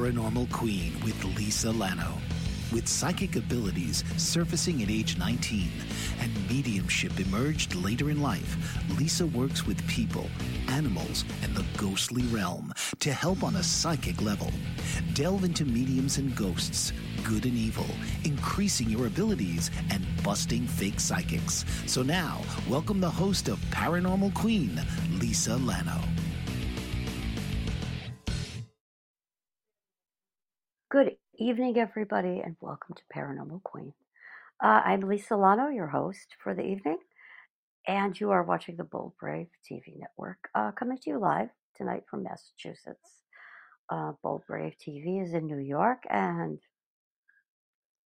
[0.00, 2.18] Paranormal Queen with Lisa Lanno.
[2.72, 5.70] With psychic abilities surfacing at age 19
[6.20, 8.56] and mediumship emerged later in life,
[8.98, 10.26] Lisa works with people,
[10.68, 14.50] animals, and the ghostly realm to help on a psychic level.
[15.12, 17.84] Delve into mediums and ghosts, good and evil,
[18.24, 21.66] increasing your abilities and busting fake psychics.
[21.84, 22.40] So now,
[22.70, 24.80] welcome the host of Paranormal Queen,
[25.18, 26.00] Lisa Lanno.
[30.90, 33.92] Good evening, everybody, and welcome to Paranormal Queen.
[34.60, 36.98] Uh, I'm Lisa Lanno, your host for the evening,
[37.86, 42.02] and you are watching the Bold Brave TV network uh, coming to you live tonight
[42.10, 43.22] from Massachusetts.
[43.88, 46.58] Uh, Bold Brave TV is in New York, and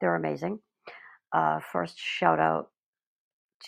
[0.01, 0.59] they're amazing.
[1.31, 2.71] Uh, first, shout out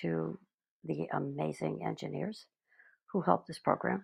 [0.01, 0.37] to
[0.83, 2.47] the amazing engineers
[3.13, 4.03] who helped this program,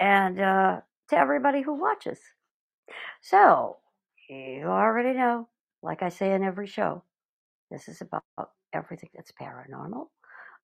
[0.00, 2.18] and uh, to everybody who watches.
[3.20, 3.78] So,
[4.28, 5.48] you already know,
[5.82, 7.02] like I say in every show,
[7.70, 8.22] this is about
[8.72, 10.08] everything that's paranormal,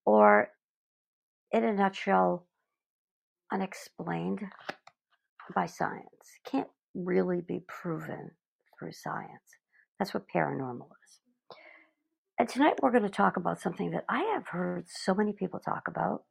[0.04, 0.50] or
[1.52, 2.46] in a nutshell,
[3.52, 4.40] unexplained
[5.54, 6.38] by science.
[6.44, 8.30] Can't really be proven
[8.78, 9.30] through science.
[9.98, 11.56] That's what paranormal is.
[12.38, 15.60] And tonight we're going to talk about something that I have heard so many people
[15.60, 16.24] talk about,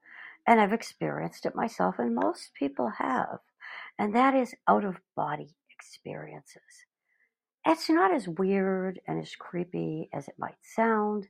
[0.48, 3.40] and I've experienced it myself, and most people have,
[4.00, 6.86] and that is out of body experiences.
[7.66, 11.28] It's not as weird and as creepy as it might sound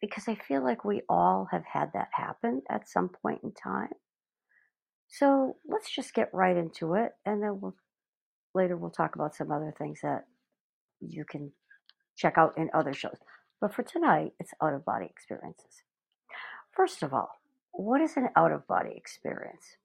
[0.00, 3.90] because I feel like we all have had that happen at some point in time.
[5.08, 7.74] So let's just get right into it and then we'll
[8.54, 10.24] later we'll talk about some other things that
[11.00, 11.52] you can
[12.16, 13.16] check out in other shows.
[13.60, 15.82] But for tonight, it's out of body experiences.
[16.74, 17.30] First of all,
[17.72, 19.76] what is an out of body experience?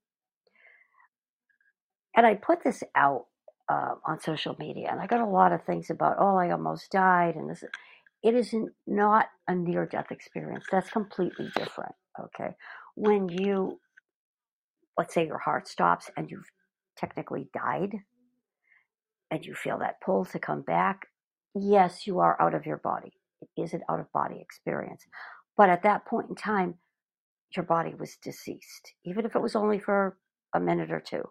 [2.15, 3.25] And I put this out
[3.69, 6.91] uh, on social media, and I got a lot of things about, oh, I almost
[6.91, 7.63] died, and this.
[8.23, 8.55] It is
[8.87, 10.65] not a near death experience.
[10.71, 11.93] That's completely different.
[12.17, 12.55] Okay.
[12.95, 13.79] When you,
[14.97, 16.49] let's say your heart stops and you've
[16.97, 17.97] technically died,
[19.29, 21.07] and you feel that pull to come back,
[21.53, 23.11] yes, you are out of your body.
[23.41, 25.03] It is an out of body experience.
[25.57, 26.75] But at that point in time,
[27.55, 30.17] your body was deceased, even if it was only for
[30.55, 31.23] a minute or two.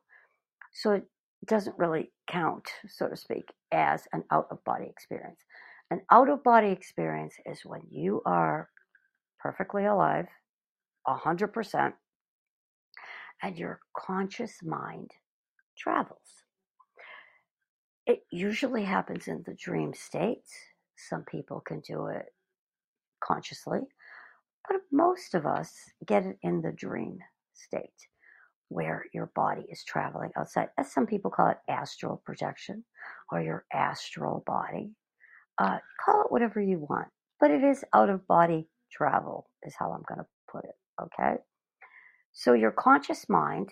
[0.75, 1.00] So
[1.47, 5.41] doesn't really count, so to speak, as an out of body experience.
[5.91, 8.69] An out of body experience is when you are
[9.41, 10.26] perfectly alive,
[11.06, 11.92] 100%,
[13.42, 15.10] and your conscious mind
[15.76, 16.19] travels.
[18.06, 20.47] It usually happens in the dream state.
[20.97, 22.26] Some people can do it
[23.22, 23.80] consciously,
[24.69, 25.72] but most of us
[26.06, 27.19] get it in the dream
[27.54, 27.91] state
[28.72, 30.69] where your body is traveling outside.
[30.78, 32.84] As some people call it astral projection
[33.31, 34.91] or your astral body.
[35.59, 39.93] Uh, call it whatever you want, but it is out of body travel, is how
[39.93, 40.75] I'm going to put it.
[41.00, 41.37] Okay.
[42.33, 43.71] So your conscious mind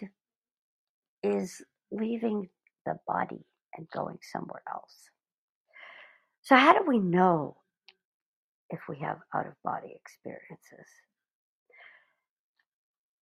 [1.22, 2.48] is leaving
[2.86, 3.44] the body
[3.76, 5.10] and going somewhere else.
[6.42, 7.56] So, how do we know
[8.70, 10.88] if we have out of body experiences?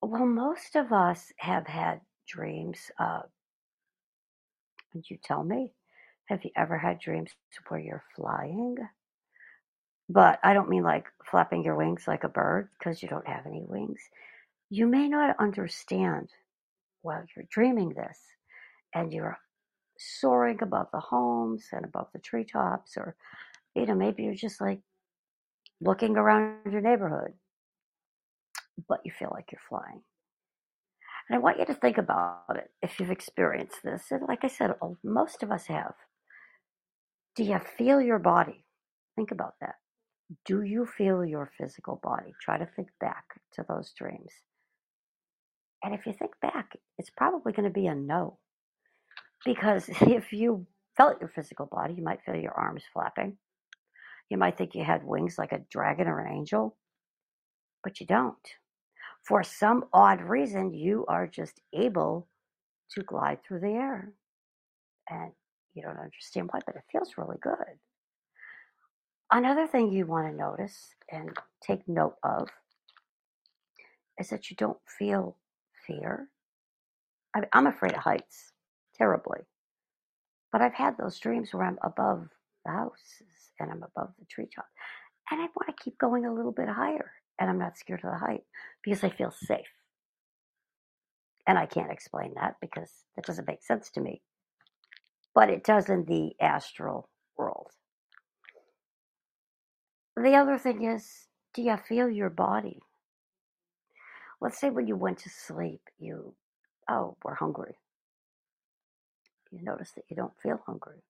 [0.02, 2.90] Well, most of us have had dreams.
[2.98, 3.22] Uh,
[4.94, 5.72] would you tell me?
[6.26, 7.30] Have you ever had dreams
[7.68, 8.76] where you're flying?
[10.08, 13.46] But I don't mean like flapping your wings like a bird because you don't have
[13.46, 14.00] any wings.
[14.70, 16.30] You may not understand
[17.02, 18.18] while you're dreaming this
[18.94, 19.38] and you're
[19.98, 23.16] soaring above the homes and above the treetops, or,
[23.74, 24.80] you know, maybe you're just like
[25.80, 27.34] looking around your neighborhood.
[28.88, 30.02] But you feel like you're flying.
[31.28, 34.04] And I want you to think about it if you've experienced this.
[34.10, 35.94] And like I said, most of us have.
[37.36, 38.64] Do you feel your body?
[39.16, 39.74] Think about that.
[40.44, 42.34] Do you feel your physical body?
[42.40, 44.32] Try to think back to those dreams.
[45.82, 48.38] And if you think back, it's probably going to be a no.
[49.44, 50.66] Because if you
[50.96, 53.36] felt your physical body, you might feel your arms flapping.
[54.30, 56.76] You might think you had wings like a dragon or an angel,
[57.82, 58.36] but you don't.
[59.28, 62.28] For some odd reason, you are just able
[62.92, 64.14] to glide through the air.
[65.10, 65.32] And
[65.74, 67.78] you don't understand why, but it feels really good.
[69.30, 72.48] Another thing you want to notice and take note of
[74.18, 75.36] is that you don't feel
[75.86, 76.28] fear.
[77.36, 78.52] I I'm afraid of heights
[78.96, 79.40] terribly,
[80.50, 82.28] but I've had those dreams where I'm above
[82.64, 84.66] the houses and I'm above the treetop,
[85.30, 88.10] and I want to keep going a little bit higher, and I'm not scared of
[88.12, 88.42] the height
[88.82, 89.66] because I feel safe.
[91.46, 94.20] And I can't explain that because that doesn't make sense to me,
[95.34, 97.08] but it does in the astral
[97.38, 97.70] world.
[100.16, 102.80] The other thing is, do you feel your body?
[104.40, 106.34] Let's say when you went to sleep, you,
[106.90, 107.76] oh, were hungry.
[109.50, 111.02] You notice that you don't feel hungry.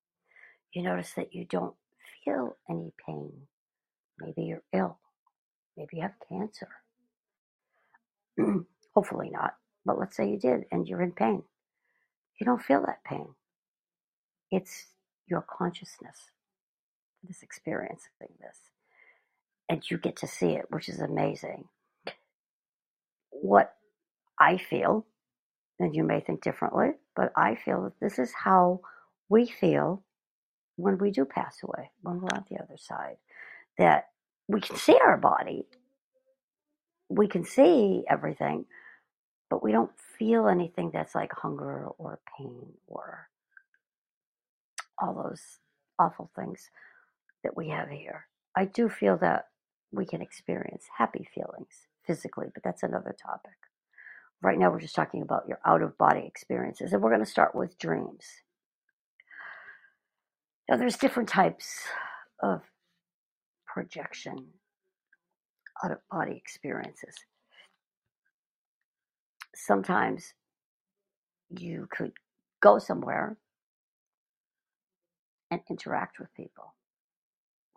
[0.72, 1.74] You notice that you don't
[2.24, 3.32] feel any pain.
[4.20, 4.98] Maybe you're ill.
[5.78, 6.68] Maybe you have cancer.
[8.94, 9.54] Hopefully not.
[9.86, 11.44] But let's say you did and you're in pain.
[12.40, 13.28] You don't feel that pain.
[14.50, 14.86] It's
[15.28, 16.32] your consciousness
[17.22, 18.10] that is experiencing
[18.40, 18.58] this
[19.70, 21.66] and you get to see it, which is amazing.
[23.30, 23.74] What
[24.40, 25.06] I feel,
[25.80, 28.80] and you may think differently, but I feel that this is how
[29.28, 30.04] we feel
[30.76, 33.16] when we do pass away, when we're on the other side.
[33.78, 34.06] That
[34.48, 35.66] we can see our body,
[37.08, 38.64] we can see everything,
[39.50, 43.28] but we don't feel anything that's like hunger or pain or
[44.98, 45.42] all those
[45.98, 46.70] awful things
[47.44, 48.26] that we have here.
[48.56, 49.46] I do feel that
[49.92, 53.52] we can experience happy feelings physically, but that's another topic.
[54.42, 57.30] Right now, we're just talking about your out of body experiences, and we're going to
[57.30, 58.24] start with dreams.
[60.68, 61.66] Now, there's different types
[62.42, 62.62] of
[63.78, 64.36] projection,
[65.84, 67.14] out of body experiences.
[69.54, 70.34] Sometimes
[71.48, 72.10] you could
[72.60, 73.36] go somewhere
[75.52, 76.74] and interact with people,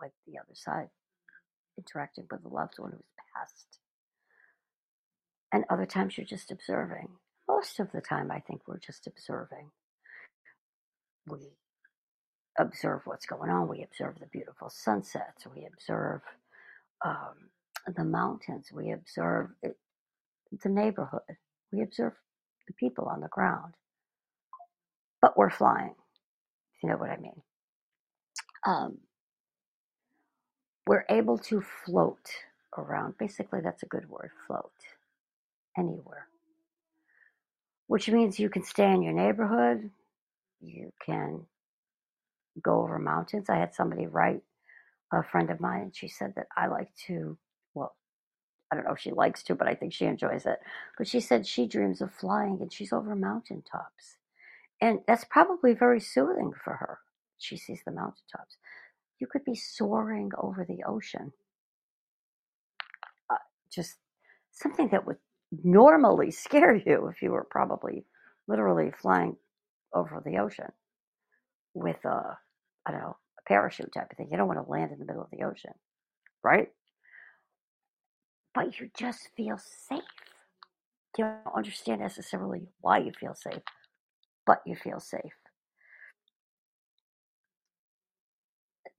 [0.02, 0.90] like the other side
[1.78, 3.02] interacting with a loved one who's
[3.36, 3.78] passed.
[5.54, 7.10] And other times you're just observing.
[7.48, 9.70] Most of the time, I think we're just observing.
[11.28, 11.52] We
[12.62, 13.70] observe what's going on.
[13.70, 15.48] We observe the beautiful sunsets.
[15.56, 16.22] We observe
[17.06, 17.50] um,
[17.96, 18.70] the mountains.
[18.74, 19.78] We observe it,
[20.64, 21.22] the neighborhood.
[21.74, 22.14] We observe
[22.68, 23.76] the people on the ground.
[25.22, 25.96] But we're flying,
[26.84, 27.42] you know what I mean.
[28.68, 29.00] Um,
[30.88, 32.30] we're able to float
[32.78, 33.18] around.
[33.20, 34.72] Basically, that's a good word float
[35.78, 36.28] anywhere.
[37.88, 39.92] Which means you can stay in your neighborhood,
[40.62, 41.46] you can
[42.64, 43.50] go over mountains.
[43.50, 44.42] I had somebody write,
[45.14, 47.38] a friend of mine, and she said that I like to,
[47.76, 47.96] well,
[48.72, 50.60] I don't know if she likes to, but I think she enjoys it.
[50.98, 54.18] But she said she dreams of flying and she's over mountaintops.
[54.82, 57.00] And that's probably very soothing for her.
[57.40, 58.56] She sees the mountaintops
[59.20, 61.32] you could be soaring over the ocean.
[63.30, 63.36] Uh,
[63.74, 63.98] just
[64.52, 65.18] something that would
[65.64, 68.06] normally scare you if you were probably
[68.48, 69.38] literally flying
[69.96, 70.72] over the ocean
[71.74, 72.38] with a,
[72.86, 74.30] I don't know, a parachute type of thing.
[74.32, 75.74] You don't want to land in the middle of the ocean,
[76.44, 76.70] right?
[78.54, 80.02] But you just feel safe.
[81.18, 83.64] You don't understand necessarily why you feel safe,
[84.46, 85.34] but you feel safe.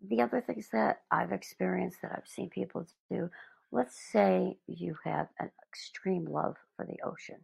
[0.09, 3.31] the other things that I've experienced that I've seen people do,
[3.71, 7.37] let's say you have an extreme love for the ocean.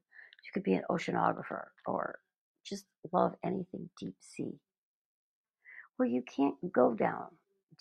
[0.45, 2.19] You could be an oceanographer or
[2.65, 4.59] just love anything deep sea.
[5.99, 7.29] Where you can't go down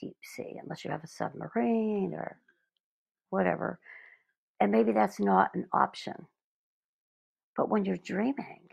[0.01, 2.39] deep sea unless you have a submarine or
[3.31, 3.79] whatever.
[4.59, 6.27] And maybe that's not an option.
[7.57, 8.69] But when you're dreaming,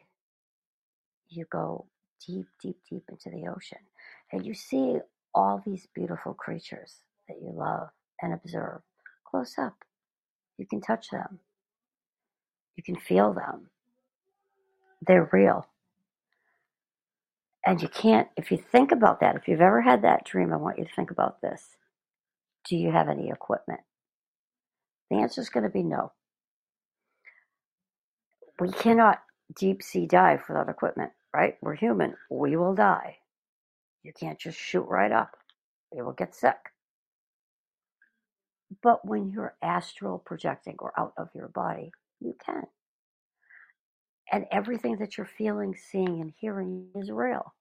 [1.31, 1.87] you go
[2.27, 3.81] deep, deep, deep into the ocean
[4.33, 4.99] and you see
[5.35, 6.97] all these beautiful creatures
[7.29, 7.91] that you love
[8.23, 8.83] and observe
[9.27, 9.75] close up.
[10.59, 11.41] You can touch them.
[12.77, 13.71] You can feel them.
[15.07, 15.67] They're real.
[17.67, 20.57] And you can't, if you think about that, if you've ever had that dream, I
[20.57, 21.77] want you to think about this.
[22.69, 23.81] Do you have any equipment?
[25.11, 26.13] The answer is going to be no.
[28.61, 29.23] We cannot
[29.59, 31.57] deep sea dive without equipment, right?
[31.63, 32.17] We're human.
[32.31, 33.19] We will die.
[34.03, 35.37] You can't just shoot right up.
[35.93, 36.57] You will get sick.
[38.83, 42.65] But when you're astral projecting or out of your body, you can.
[44.33, 47.55] And everything that you're feeling, seeing, and hearing is real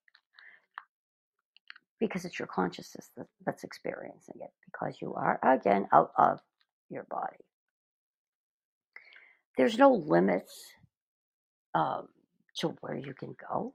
[2.00, 6.40] because it's your consciousness that, that's experiencing it because you are, again, out of
[6.90, 7.38] your body.
[9.58, 10.66] There's no limits
[11.76, 12.08] um,
[12.58, 13.74] to where you can go.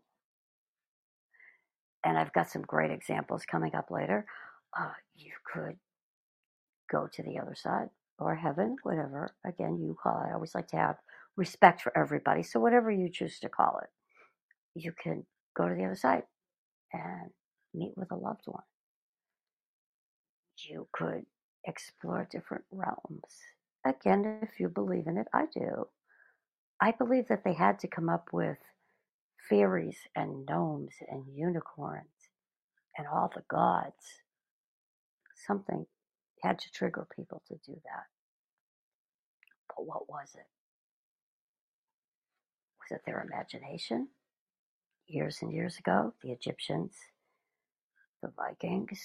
[2.05, 4.27] And I've got some great examples coming up later.
[4.79, 5.77] Uh, you could
[6.91, 9.35] go to the other side or heaven, whatever.
[9.45, 10.25] Again, you call.
[10.29, 10.97] I always like to have
[11.39, 12.45] respect for everybody.
[12.45, 13.91] So, whatever you choose to call it,
[14.75, 15.27] you can
[15.57, 16.25] go to the other side
[16.93, 17.31] and
[17.75, 18.65] meet with a loved one.
[20.59, 21.27] You could
[21.67, 23.37] explore different realms.
[23.87, 25.89] Again, if you believe in it, I do.
[26.81, 28.59] I believe that they had to come up with
[29.49, 32.31] fairies and gnomes and unicorns
[32.99, 34.23] and all the gods.
[35.47, 35.87] Something
[36.43, 38.07] had to trigger people to do that.
[39.69, 40.58] But what was it?
[42.91, 44.09] It their imagination?
[45.07, 46.95] Years and years ago, the Egyptians,
[48.23, 49.01] the Vikings,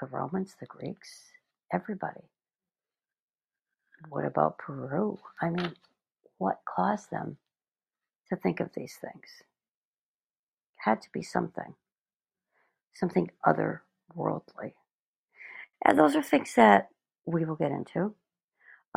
[0.00, 1.22] the Romans, the Greeks,
[1.72, 2.30] everybody.
[4.08, 5.18] What about Peru?
[5.40, 5.72] I mean,
[6.38, 7.38] what caused them
[8.28, 9.28] to think of these things?
[10.76, 11.74] Had to be something,
[12.94, 14.74] something otherworldly.
[15.84, 16.88] And those are things that
[17.26, 18.14] we will get into.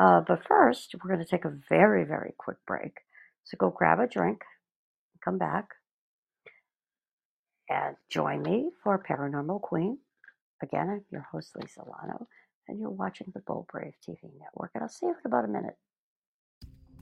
[0.00, 3.00] Uh, but first, we're going to take a very, very quick break.
[3.44, 4.40] So go grab a drink,
[5.22, 5.68] come back,
[7.68, 9.98] and join me for Paranormal Queen.
[10.62, 12.26] Again, I'm your host, Lisa Lanno,
[12.66, 14.70] and you're watching the Bold Brave TV network.
[14.74, 15.76] And I'll see you in about a minute.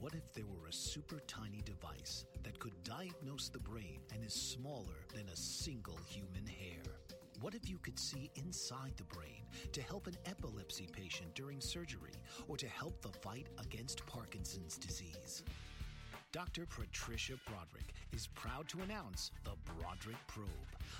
[0.00, 4.34] What if there were a super tiny device that could diagnose the brain and is
[4.34, 6.82] smaller than a single human hair?
[7.40, 12.14] What if you could see inside the brain to help an epilepsy patient during surgery
[12.48, 15.44] or to help the fight against Parkinson's disease?
[16.30, 16.66] Dr.
[16.66, 20.46] Patricia Broderick is proud to announce the Broderick Probe,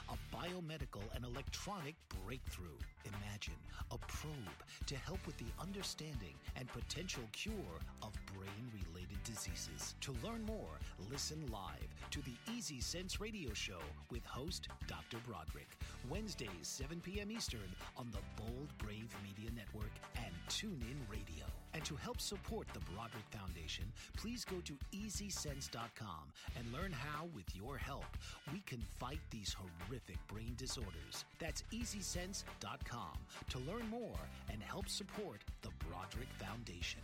[0.08, 2.78] a biomedical and electronic breakthrough.
[3.04, 9.97] Imagine a probe to help with the understanding and potential cure of brain related diseases.
[10.00, 10.80] To learn more,
[11.11, 15.18] listen live to the Easy Sense radio show with host Dr.
[15.26, 15.68] Broderick,
[16.08, 17.30] Wednesdays, 7 p.m.
[17.30, 17.68] Eastern
[17.99, 21.44] on the Bold Brave Media Network and TuneIn Radio.
[21.78, 23.85] And to help support the Broderick Foundation,
[24.16, 26.25] please go to EasySense.com
[26.56, 28.16] and learn how, with your help,
[28.52, 31.25] we can fight these horrific brain disorders.
[31.38, 33.18] That's EasySense.com
[33.50, 34.18] to learn more
[34.50, 36.99] and help support the Broderick Foundation.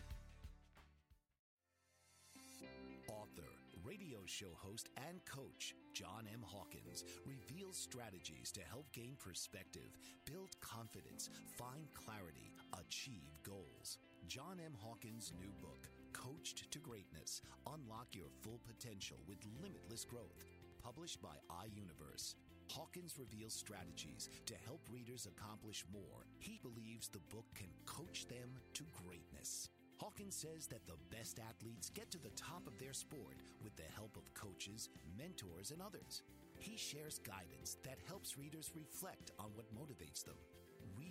[3.07, 3.50] Author,
[3.85, 6.40] radio show host, and coach John M.
[6.45, 13.99] Hawkins reveals strategies to help gain perspective, build confidence, find clarity, achieve goals.
[14.26, 14.73] John M.
[14.81, 20.45] Hawkins' new book, Coached to Greatness Unlock Your Full Potential with Limitless Growth,
[20.83, 22.35] published by iUniverse.
[22.71, 26.25] Hawkins reveals strategies to help readers accomplish more.
[26.38, 29.69] He believes the book can coach them to greatness.
[30.00, 33.93] Hawkins says that the best athletes get to the top of their sport with the
[33.95, 34.88] help of coaches,
[35.19, 36.23] mentors, and others.
[36.59, 40.37] He shares guidance that helps readers reflect on what motivates them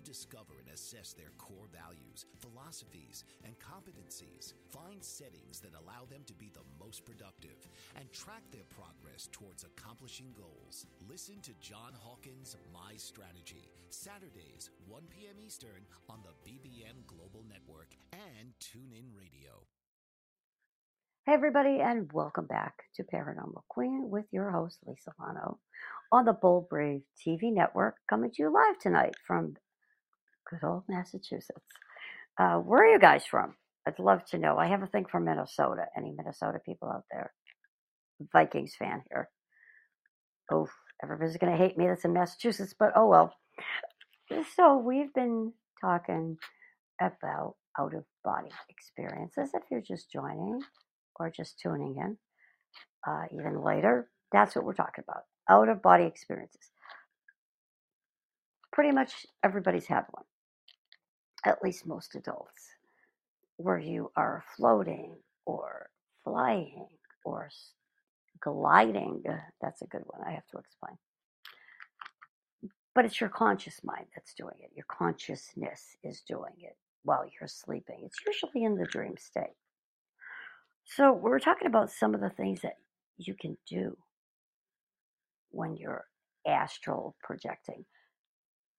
[0.04, 6.34] rediscover and assess their core values, philosophies, and competencies, find settings that allow them to
[6.34, 7.56] be the most productive,
[7.96, 10.88] and track their progress towards accomplishing goals.
[11.10, 15.40] Listen to John Hawkins' My Strategy, Saturdays, 1 p.m.
[15.40, 19.64] Eastern on the BBM Global Network and TuneIn Radio.
[21.26, 25.60] Hey, everybody, and welcome back to Paranormal Queen with your host, Lisa Lanno,
[26.12, 29.56] on the Bold Brave TV network, coming to you live tonight from
[30.54, 31.66] good old Massachusetts.
[32.38, 33.56] Uh, where are you guys from?
[33.88, 34.58] I'd love to know.
[34.58, 35.86] I have a thing for Minnesota.
[35.98, 37.32] Any Minnesota people out there?
[38.32, 39.30] Vikings fan here.
[40.52, 40.68] Oh,
[41.02, 43.34] everybody's going to hate me that's in Massachusetts, but oh well.
[44.56, 46.38] So we've been talking
[47.02, 49.50] about out of body experiences.
[49.54, 50.62] If you're just joining
[51.20, 52.18] or just tuning in,
[53.08, 56.72] uh, even later, that's what we're talking about out of body experiences.
[58.72, 60.24] Pretty much everybody's had one
[61.46, 62.70] at least most adults,
[63.58, 65.90] where you are floating or
[66.24, 66.88] flying
[67.26, 67.50] or
[68.42, 69.24] gliding.
[69.28, 70.98] Uh, that's a good one, I have to explain.
[72.96, 74.72] But it's your conscious mind that's doing it.
[74.76, 78.02] Your consciousness is doing it while you're sleeping.
[78.06, 79.56] It's usually in the dream state.
[80.86, 82.76] So, we're talking about some of the things that
[83.18, 83.98] you can do
[85.52, 86.06] when you're
[86.46, 87.86] astral projecting.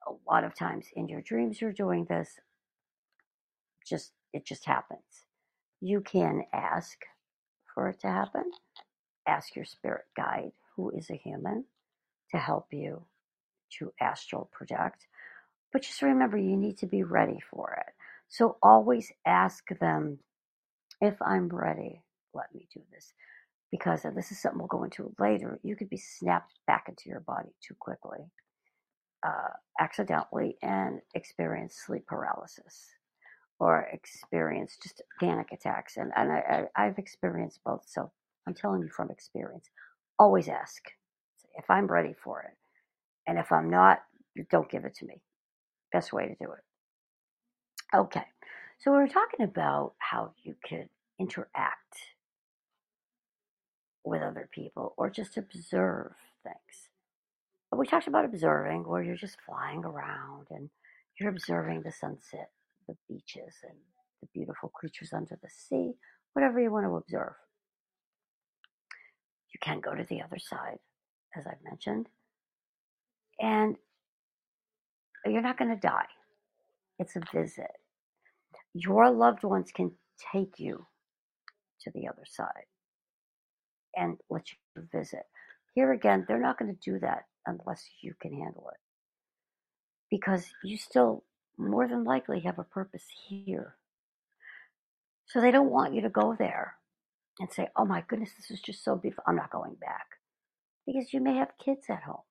[0.06, 2.38] A lot of times in your dreams, you're doing this,
[3.84, 5.26] just it just happens.
[5.80, 6.98] You can ask
[7.72, 8.50] for it to happen,
[9.26, 11.64] ask your spirit guide, who is a human,
[12.30, 13.04] to help you
[13.78, 15.06] to astral project.
[15.72, 17.92] But just remember, you need to be ready for it.
[18.28, 20.18] So always ask them,
[21.00, 23.12] if I'm ready, let me do this.
[23.70, 27.20] Because this is something we'll go into later, you could be snapped back into your
[27.20, 28.20] body too quickly,
[29.26, 32.86] uh, accidentally, and experience sleep paralysis
[33.58, 35.96] or experience just panic attacks.
[35.96, 37.82] And, and I, I, I've experienced both.
[37.86, 38.10] So
[38.46, 39.70] I'm telling you from experience.
[40.18, 40.82] Always ask
[41.56, 42.56] if I'm ready for it.
[43.26, 44.02] And if I'm not,
[44.50, 45.22] don't give it to me.
[45.92, 47.96] Best way to do it.
[47.96, 48.24] Okay.
[48.78, 51.96] So we are talking about how you could interact
[54.04, 56.88] with other people or just observe things.
[57.72, 60.70] We talked about observing where you're just flying around and
[61.18, 62.50] you're observing the sunset,
[62.88, 63.78] the beaches, and
[64.20, 65.92] the beautiful creatures under the sea,
[66.32, 67.34] whatever you want to observe.
[69.52, 70.78] You can go to the other side,
[71.36, 72.08] as I've mentioned,
[73.40, 73.76] and
[75.24, 76.06] you're not going to die.
[76.98, 77.70] It's a visit.
[78.74, 79.92] Your loved ones can
[80.32, 80.86] take you
[81.82, 82.66] to the other side
[83.96, 85.22] and let you visit.
[85.74, 88.80] Here again, they're not going to do that unless you can handle it.
[90.10, 91.24] Because you still
[91.58, 93.76] more than likely have a purpose here.
[95.26, 96.76] So they don't want you to go there
[97.40, 99.24] and say, oh my goodness, this is just so beautiful.
[99.26, 100.06] I'm not going back.
[100.86, 102.22] Because you may have kids at home.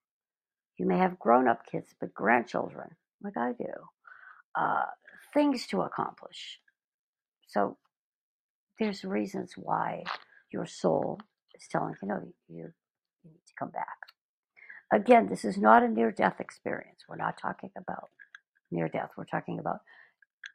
[0.77, 2.89] You may have grown up kids, but grandchildren,
[3.23, 3.65] like I do,
[4.55, 4.85] uh,
[5.33, 6.59] things to accomplish.
[7.47, 7.77] So
[8.79, 10.03] there's reasons why
[10.51, 11.19] your soul
[11.55, 12.71] is telling you, no, you, you
[13.25, 13.97] need to come back.
[14.91, 17.01] Again, this is not a near death experience.
[17.07, 18.09] We're not talking about
[18.73, 19.12] near death.
[19.17, 19.79] We're talking about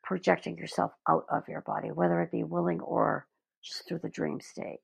[0.03, 3.27] projecting yourself out of your body, whether it be willing or
[3.63, 4.81] just through the dream state.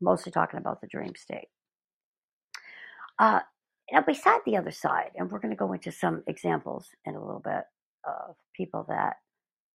[0.00, 1.48] Mostly talking about the dream state.
[3.18, 3.40] Uh,
[3.92, 7.24] now, beside the other side, and we're going to go into some examples in a
[7.24, 7.64] little bit
[8.04, 9.16] of people that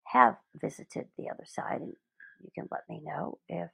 [0.06, 1.92] have visited the other side, and
[2.42, 3.70] you can let me know if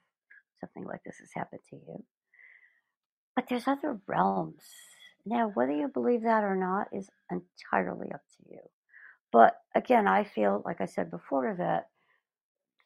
[0.59, 2.03] something like this has happened to you.
[3.35, 4.63] But there's other realms.
[5.25, 8.59] Now, whether you believe that or not is entirely up to you.
[9.35, 11.89] But again, I feel, like I said before, that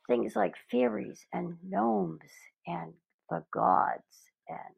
[0.07, 2.31] things like fairies and gnomes
[2.65, 2.91] and
[3.29, 4.75] the gods and,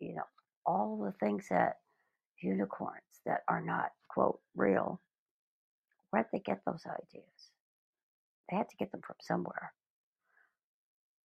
[0.00, 0.24] you know,
[0.66, 1.76] all the things that
[2.42, 5.00] unicorns that are not, quote, real,
[6.10, 7.52] where'd they get those ideas?
[8.50, 9.72] They had to get them from somewhere.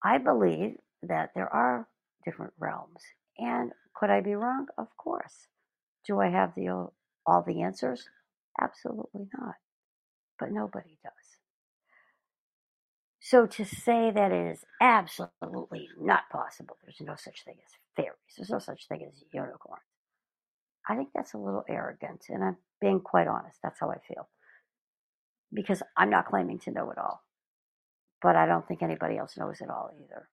[0.04, 1.88] I believe that there are
[2.24, 3.02] different realms.
[3.40, 4.68] And could I be wrong?
[4.78, 5.48] Of course.
[6.06, 6.86] Do I have the uh,
[7.26, 8.08] all the answers?
[8.62, 9.56] Absolutely not.
[10.40, 11.14] But nobody does.
[13.22, 18.18] So to say that it is absolutely not possible, there's no such thing as fairies,
[18.38, 19.82] there's no such thing as unicorns.
[20.90, 23.60] I think that's a little arrogant, and I'm being quite honest.
[23.64, 24.30] That's how I feel.
[25.54, 27.22] Because I'm not claiming to know it all
[28.22, 30.30] but I don't think anybody else knows it all either.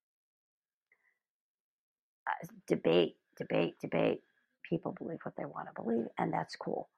[2.28, 4.22] Uh, debate, debate, debate.
[4.68, 6.88] People believe what they want to believe, and that's cool.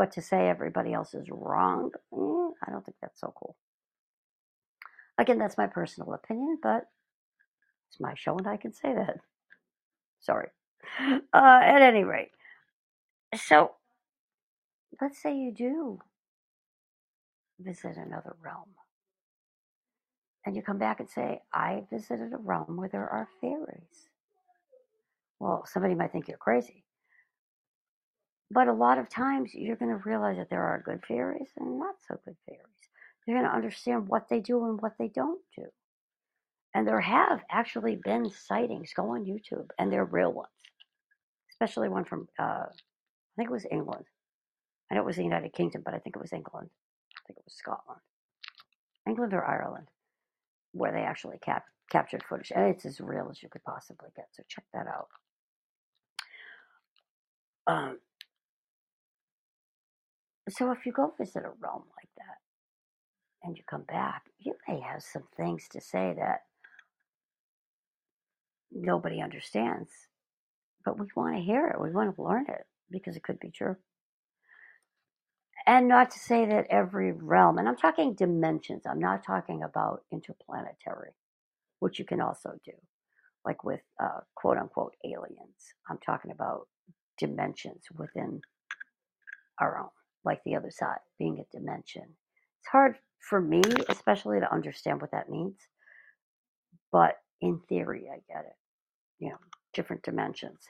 [0.00, 3.54] But to say everybody else is wrong, eh, I don't think that's so cool.
[5.18, 6.86] Again, that's my personal opinion, but
[7.90, 9.18] it's my show and I can say that.
[10.20, 10.48] Sorry.
[11.34, 12.30] Uh, at any rate,
[13.36, 13.72] so
[15.00, 16.00] let's say you do
[17.60, 18.70] visit another realm
[20.46, 24.08] and you come back and say, I visited a realm where there are fairies.
[25.40, 26.84] Well, somebody might think you're crazy.
[28.50, 31.78] But a lot of times you're going to realize that there are good fairies and
[31.78, 32.64] not so good fairies.
[33.26, 35.66] You're going to understand what they do and what they don't do.
[36.74, 38.92] And there have actually been sightings.
[38.94, 40.48] Go on YouTube, and they're real ones,
[41.50, 44.04] especially one from, uh, I think it was England.
[44.90, 46.70] I know it was the United Kingdom, but I think it was England.
[47.16, 48.00] I think it was Scotland.
[49.06, 49.88] England or Ireland
[50.72, 54.26] where they actually cap- captured footage, and it's as real as you could possibly get.
[54.32, 55.08] So check that out.
[57.66, 57.98] Um,
[60.52, 62.38] so if you go visit a realm like that,
[63.44, 66.42] and you come back, you may have some things to say that
[68.72, 69.90] nobody understands,
[70.84, 71.80] but we want to hear it.
[71.80, 73.76] We want to learn it because it could be true.
[75.66, 80.02] And not to say that every realm, and I'm talking dimensions, I'm not talking about
[80.12, 81.10] interplanetary.
[81.80, 82.72] which you can also do,
[83.46, 85.74] like with uh, quote unquote aliens.
[85.90, 86.68] I'm talking about
[87.18, 88.42] dimensions within
[89.60, 92.02] our own, like the other side being a dimension.
[92.04, 92.96] It's hard
[93.28, 95.56] for me, especially, to understand what that means,
[96.92, 98.56] but in theory, I get it.
[99.18, 99.38] You know,
[99.74, 100.60] different dimensions.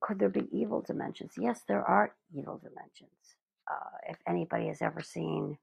[0.00, 1.32] Could there be evil dimensions?
[1.38, 3.10] Yes, there are evil dimensions.
[3.70, 5.56] Uh, if anybody has ever seen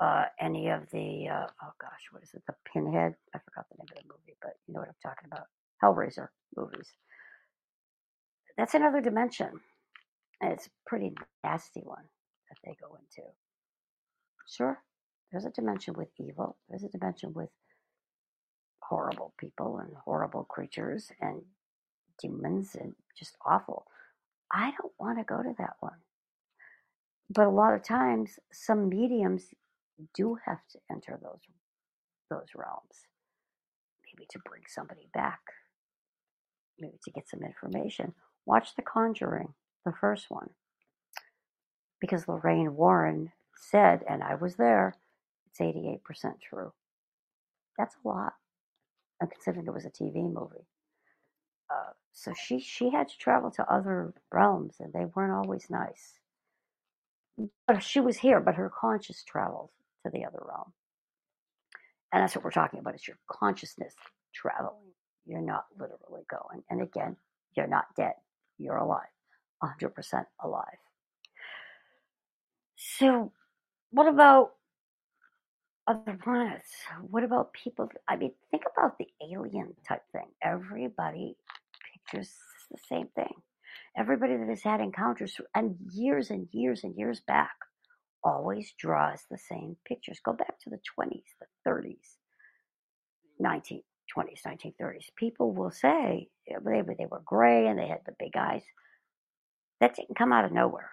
[0.00, 3.14] uh, any of the, uh, oh gosh, what is it, the Pinhead?
[3.34, 5.46] I forgot the name of the movie, but you know what I'm talking about.
[5.82, 6.88] Hellraiser movies.
[8.56, 9.60] That's another dimension.
[10.40, 12.04] And it's a pretty nasty one
[12.48, 13.28] that they go into.
[14.48, 14.78] Sure,
[15.30, 17.50] there's a dimension with evil, there's a dimension with
[18.80, 21.42] horrible people and horrible creatures and
[22.20, 23.86] demons and just awful.
[24.52, 25.98] I don't want to go to that one.
[27.30, 29.52] But a lot of times, some mediums
[30.14, 31.40] do have to enter those
[32.30, 33.06] those realms,
[34.04, 35.40] maybe to bring somebody back,
[36.78, 38.14] maybe to get some information.
[38.44, 39.54] Watch The Conjuring,
[39.88, 40.50] the first one,
[42.00, 44.94] because Lorraine Warren said, and I was there,
[45.50, 46.00] it's 88%
[46.40, 46.72] true.
[47.78, 48.34] That's a lot.
[49.22, 50.66] I'm considering it was a TV movie.
[51.70, 56.14] Uh, so she she had to travel to other realms, and they weren't always nice.
[57.66, 59.70] But she was here, but her conscious traveled
[60.04, 60.72] to the other realm,
[62.12, 62.94] and that's what we're talking about.
[62.94, 63.94] It's your consciousness
[64.34, 64.92] traveling.
[65.26, 66.64] You're not literally going.
[66.70, 67.16] And again,
[67.56, 68.14] you're not dead.
[68.58, 69.08] You're alive,
[69.62, 70.64] 100% alive.
[72.76, 73.32] So,
[73.90, 74.52] what about
[75.86, 76.68] other planets?
[77.10, 77.88] What about people?
[78.08, 80.28] I mean, think about the alien type thing.
[80.42, 81.36] Everybody
[81.92, 82.30] pictures
[82.70, 83.32] the same thing.
[83.96, 87.50] Everybody that has had encounters and years and years and years back
[88.22, 90.20] always draws the same pictures.
[90.24, 92.16] Go back to the 20s, the 30s,
[93.42, 95.06] 1920s, 1930s.
[95.16, 98.62] People will say eh, they, they were gray and they had the big eyes.
[99.80, 100.92] That didn't come out of nowhere.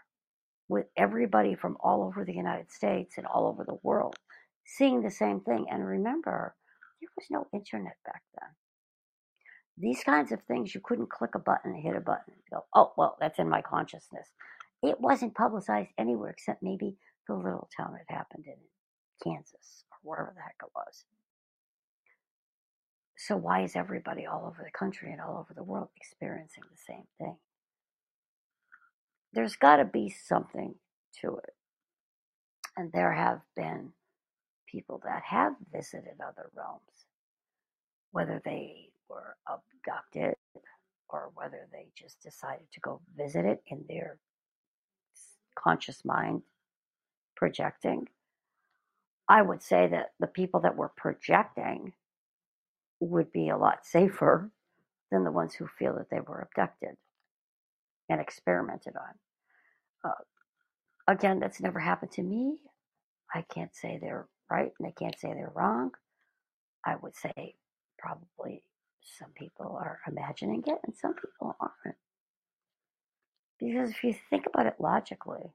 [0.67, 4.15] With everybody from all over the United States and all over the world
[4.65, 5.67] seeing the same thing.
[5.69, 6.55] And remember,
[7.01, 8.49] there was no internet back then.
[9.77, 12.93] These kinds of things, you couldn't click a button and hit a button go, oh,
[12.97, 14.29] well, that's in my consciousness.
[14.83, 16.95] It wasn't publicized anywhere except maybe
[17.27, 18.57] the little town it happened in,
[19.23, 21.05] Kansas or wherever the heck it was.
[23.17, 26.77] So, why is everybody all over the country and all over the world experiencing the
[26.77, 27.37] same thing?
[29.35, 30.75] There's got to be something
[31.21, 31.53] to it.
[32.77, 33.91] And there have been
[34.65, 37.05] people that have visited other realms,
[38.11, 40.35] whether they were abducted
[41.09, 44.19] or whether they just decided to go visit it in their
[45.55, 46.41] conscious mind
[47.35, 48.07] projecting.
[49.27, 51.93] I would say that the people that were projecting
[53.01, 54.49] would be a lot safer
[55.11, 56.95] than the ones who feel that they were abducted
[58.09, 59.13] and experimented on.
[60.05, 60.11] Uh,
[61.07, 62.59] again, that's never happened to me.
[63.33, 65.91] I can't say they're right and I can't say they're wrong.
[66.85, 67.55] I would say
[67.97, 68.63] probably
[69.19, 71.97] some people are imagining it and some people aren't.
[73.59, 75.53] Because if you think about it logically,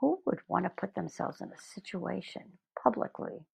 [0.00, 2.44] who would want to put themselves in a situation
[2.82, 3.46] publicly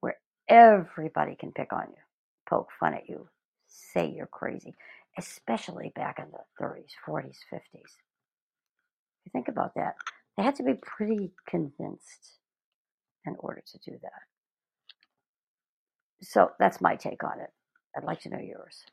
[0.00, 0.16] where
[0.48, 2.02] everybody can pick on you,
[2.48, 3.28] poke fun at you,
[3.66, 4.74] say you're crazy,
[5.18, 8.05] especially back in the 30s, 40s, 50s?
[9.26, 9.96] You think about that,
[10.36, 12.36] they had to be pretty convinced
[13.26, 14.22] in order to do that.
[16.22, 17.50] So that's my take on it.
[17.96, 18.84] I'd like to know yours.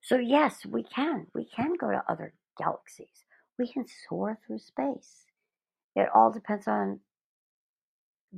[0.00, 1.26] So, yes, we can.
[1.34, 3.24] We can go to other galaxies.
[3.58, 5.26] We can soar through space.
[5.96, 7.00] It all depends on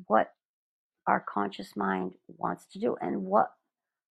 [0.06, 0.32] what
[1.06, 3.52] our conscious mind wants to do and what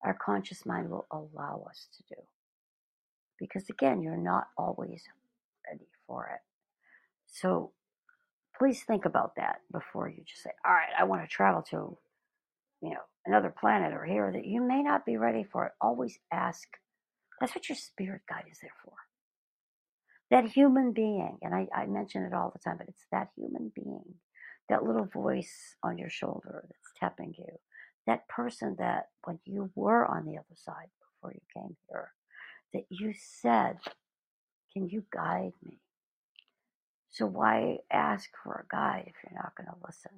[0.04, 2.20] our conscious mind will allow us to do.
[3.38, 5.02] Because again, you're not always
[6.06, 6.40] for it.
[7.26, 7.72] So
[8.58, 11.96] please think about that before you just say, all right, I want to travel to,
[12.82, 15.72] you know, another planet or here that you may not be ready for it.
[15.80, 16.68] Always ask.
[17.40, 18.92] That's what your spirit guide is there for.
[20.30, 23.72] That human being, and I, I mention it all the time, but it's that human
[23.74, 24.14] being,
[24.68, 27.58] that little voice on your shoulder that's tapping you,
[28.06, 30.88] that person that when you were on the other side
[31.20, 32.12] before you came here,
[32.74, 33.78] that you said,
[34.72, 35.81] Can you guide me?
[37.12, 40.12] So why ask for a guide if you're not going to listen?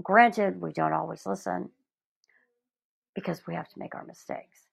[0.00, 1.70] Granted, we don't always listen
[3.14, 4.68] because we have to make our mistakes.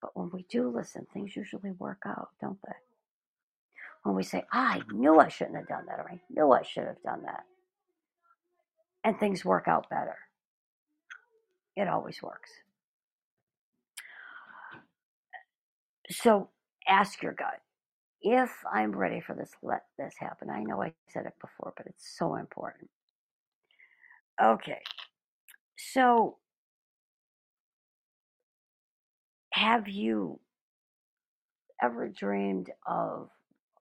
[0.00, 2.74] But when we do listen, things usually work out, don't they?
[4.04, 5.00] When we say, I mm-hmm.
[5.00, 7.42] knew I shouldn't have done that, or I knew I should have done that,
[9.02, 10.16] and things work out better.
[11.74, 12.50] It always works.
[16.08, 16.50] So
[16.86, 17.60] ask your gut
[18.28, 20.50] if I'm ready for this, let this happen.
[20.50, 22.90] I know I said it before, but it's so important.
[24.42, 24.80] Okay.
[25.76, 26.38] So,
[29.52, 30.40] have you
[31.82, 33.28] ever dreamed of,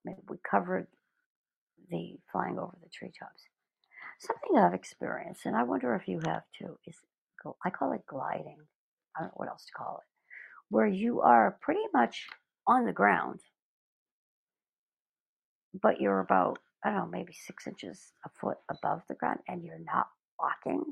[0.06, 0.88] maybe we covered
[1.90, 3.44] the flying over the treetops.
[4.20, 6.96] Something I've experienced, and I wonder if you have too, is
[7.64, 8.58] I call it gliding.
[9.16, 10.08] I don't know what else to call it,
[10.70, 12.26] where you are pretty much
[12.68, 13.40] on the ground,
[15.82, 19.64] but you're about, I don't know, maybe six inches, a foot above the ground, and
[19.64, 20.08] you're not
[20.40, 20.84] walking,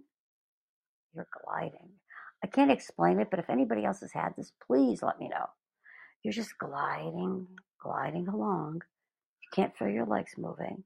[1.13, 1.89] you're gliding.
[2.43, 5.45] I can't explain it, but if anybody else has had this, please let me know.
[6.23, 7.47] You're just gliding,
[7.81, 8.81] gliding along.
[9.41, 10.83] You can't feel your legs moving.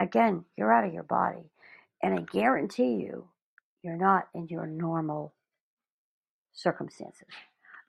[0.00, 1.50] Again, you're out of your body.
[2.02, 3.28] And I guarantee you,
[3.82, 5.34] you're not in your normal
[6.52, 7.28] circumstances.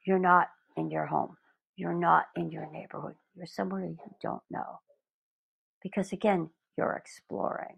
[0.06, 1.38] You're not in your home.
[1.76, 3.16] You're not in your neighborhood.
[3.36, 4.80] You're somewhere you don't know.
[5.82, 7.78] Because again, you're exploring.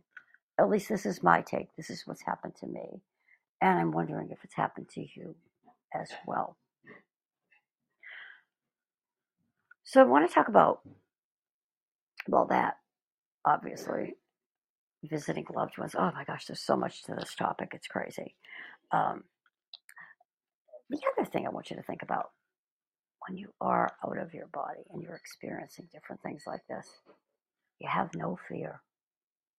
[0.60, 1.76] At least this is my take.
[1.76, 3.02] This is what's happened to me.
[3.62, 5.36] And I'm wondering if it's happened to you
[5.94, 6.58] as well.
[9.84, 10.80] So I want to talk about
[12.28, 12.78] well that
[13.46, 14.16] obviously
[15.04, 15.96] visiting loved ones.
[15.98, 17.72] Oh my gosh, there's so much to this topic.
[17.74, 18.36] It's crazy.
[18.92, 19.24] Um,
[20.90, 22.32] the other thing I want you to think about
[23.28, 26.88] when you are out of your body and you're experiencing different things like this,
[27.80, 28.82] you have no fear.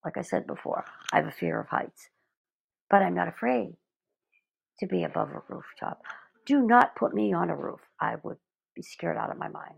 [0.05, 2.09] Like I said before, I have a fear of heights,
[2.91, 3.75] but I'm not afraid
[4.81, 6.03] to be above a rooftop.
[6.47, 7.81] Do not put me on a roof.
[8.01, 8.39] I would
[8.75, 9.75] be scared out of my mind.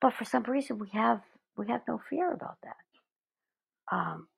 [0.00, 1.22] But for some reason, we have
[1.56, 2.76] we have no fear about that.
[3.96, 4.28] Um,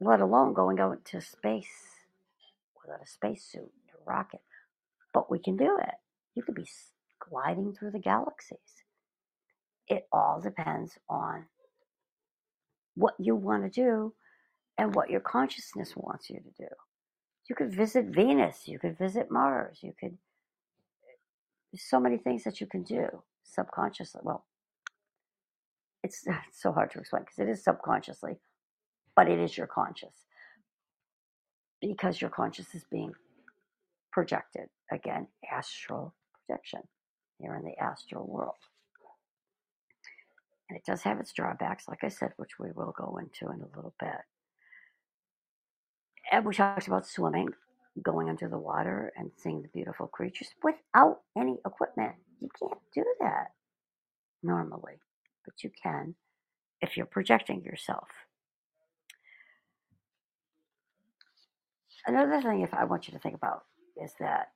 [0.00, 1.66] let alone going out into space
[2.82, 4.40] without a spacesuit, a rocket.
[5.14, 5.94] But we can do it.
[6.34, 6.66] You could be
[7.20, 8.58] gliding through the galaxies.
[9.88, 11.46] It all depends on
[12.94, 14.14] what you want to do
[14.78, 16.68] and what your consciousness wants you to do.
[17.48, 20.16] You could visit Venus, you could visit Mars, you could,
[21.72, 23.06] there's so many things that you can do
[23.42, 24.22] subconsciously.
[24.24, 24.46] Well,
[26.02, 28.36] it's, it's so hard to explain because it is subconsciously,
[29.14, 30.24] but it is your conscious
[31.80, 33.12] because your conscious is being
[34.12, 34.68] projected.
[34.90, 36.14] Again, astral
[36.46, 36.80] projection.
[37.40, 38.54] You're in the astral world.
[40.68, 43.60] And it does have its drawbacks, like I said, which we will go into in
[43.60, 44.22] a little bit.
[46.32, 47.48] And we talked about swimming,
[48.02, 52.14] going under the water and seeing the beautiful creatures without any equipment.
[52.40, 53.52] You can't do that
[54.42, 54.94] normally,
[55.44, 56.14] but you can
[56.80, 58.08] if you're projecting yourself.
[62.06, 63.64] Another thing, if I want you to think about,
[64.02, 64.48] is that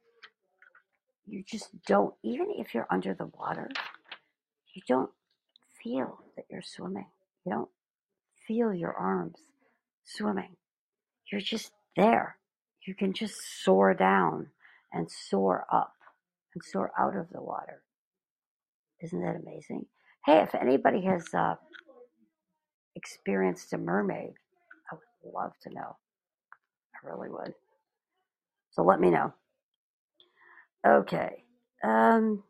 [1.29, 3.69] you just don't, even if you're under the water,
[4.75, 5.11] you don't
[5.83, 7.07] feel that you're swimming.
[7.45, 7.69] You don't
[8.47, 9.37] feel your arms
[10.05, 10.57] swimming.
[11.31, 12.37] You're just there.
[12.87, 14.49] You can just soar down
[14.93, 15.93] and soar up
[16.55, 17.83] and soar out of the water.
[19.03, 19.87] Isn't that amazing?
[20.25, 21.57] Hey, if anybody has uh,
[22.97, 24.33] experienced a mermaid,
[24.91, 25.97] I would love to know.
[26.95, 27.55] I really would.
[28.71, 29.33] So let me know.
[30.87, 31.45] Okay.
[31.85, 32.43] Um,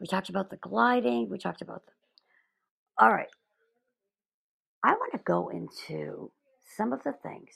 [0.00, 1.28] we talked about the gliding.
[1.28, 1.92] We talked about the.
[3.04, 3.28] All right.
[4.84, 6.30] I want to go into
[6.76, 7.50] some of the things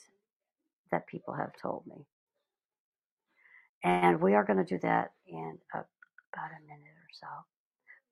[0.91, 2.05] that people have told me.
[3.83, 7.27] And we are going to do that in a, about a minute or so.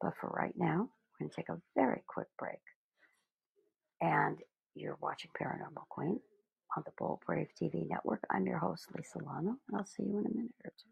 [0.02, 2.60] But for right now, we're going to take a very quick break.
[4.02, 4.38] And
[4.76, 6.20] you're watching Paranormal Queen
[6.76, 8.24] on the Bold Brave TV network.
[8.30, 10.92] I'm your host, Lisa Lanno, and I'll see you in a minute or two.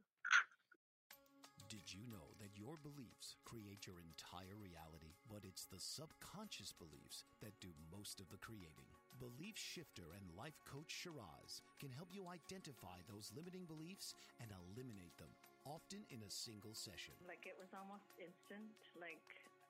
[1.70, 7.30] Did you know that your beliefs create your entire reality, but it's the subconscious beliefs
[7.46, 8.90] that do most of the creating?
[9.22, 15.14] Belief shifter and life coach Shiraz can help you identify those limiting beliefs and eliminate
[15.22, 15.30] them,
[15.62, 17.14] often in a single session.
[17.30, 19.22] Like it was almost instant, like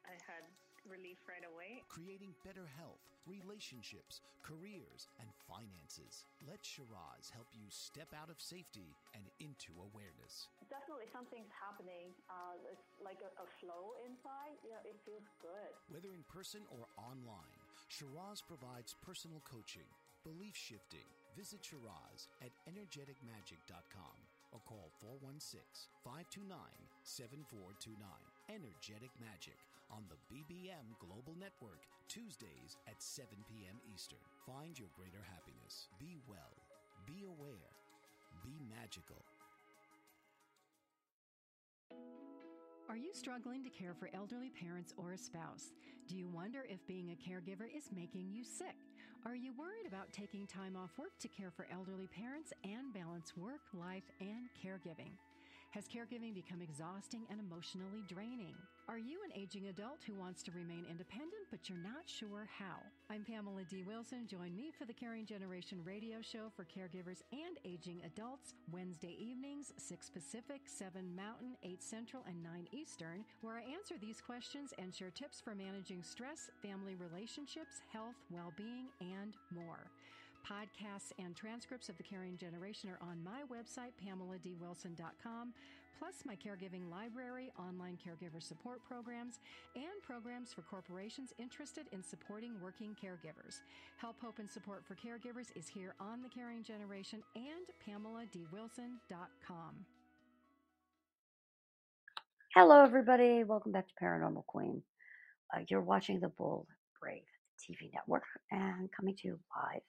[0.07, 0.47] I had
[0.87, 1.83] relief right away.
[1.89, 6.25] Creating better health, relationships, careers, and finances.
[6.45, 10.47] Let Shiraz help you step out of safety and into awareness.
[10.71, 12.13] Definitely something's happening.
[12.29, 14.55] Uh, it's like a, a flow inside.
[14.63, 15.71] You know, it feels good.
[15.89, 17.57] Whether in person or online,
[17.89, 19.87] Shiraz provides personal coaching,
[20.21, 21.05] belief shifting.
[21.37, 24.17] Visit Shiraz at energeticmagic.com
[24.51, 25.61] or call 416
[26.03, 26.57] 529
[27.05, 28.01] 7429.
[28.49, 33.78] Energetic Magic on the BBM Global Network, Tuesdays at 7 p.m.
[33.93, 34.23] Eastern.
[34.45, 35.89] Find your greater happiness.
[35.99, 36.56] Be well.
[37.06, 37.73] Be aware.
[38.43, 39.25] Be magical.
[42.89, 45.73] Are you struggling to care for elderly parents or a spouse?
[46.08, 48.78] Do you wonder if being a caregiver is making you sick?
[49.25, 53.36] Are you worried about taking time off work to care for elderly parents and balance
[53.38, 55.12] work, life, and caregiving?
[55.71, 58.55] Has caregiving become exhausting and emotionally draining?
[58.88, 62.82] Are you an aging adult who wants to remain independent but you're not sure how?
[63.12, 63.84] I'm Pamela D.
[63.86, 64.25] Wilson.
[64.25, 69.71] Join me for the Caring Generation radio show for caregivers and aging adults Wednesday evenings,
[69.77, 74.91] 6 Pacific, 7 Mountain, 8 Central, and 9 Eastern, where I answer these questions and
[74.91, 79.86] share tips for managing stress, family relationships, health, well being, and more.
[80.47, 85.54] Podcasts and transcripts of The Caring Generation are on my website, PamelaDWilson.com,
[85.97, 89.39] plus my caregiving library, online caregiver support programs,
[89.75, 93.62] and programs for corporations interested in supporting working caregivers.
[93.97, 99.86] Help, hope, and support for caregivers is here on The Caring Generation and PamelaDWilson.com.
[102.56, 103.43] Hello, everybody.
[103.43, 104.82] Welcome back to Paranormal Queen.
[105.54, 106.67] Uh, you're watching the Bold
[106.99, 107.21] Brave
[107.60, 109.82] TV network and coming to you live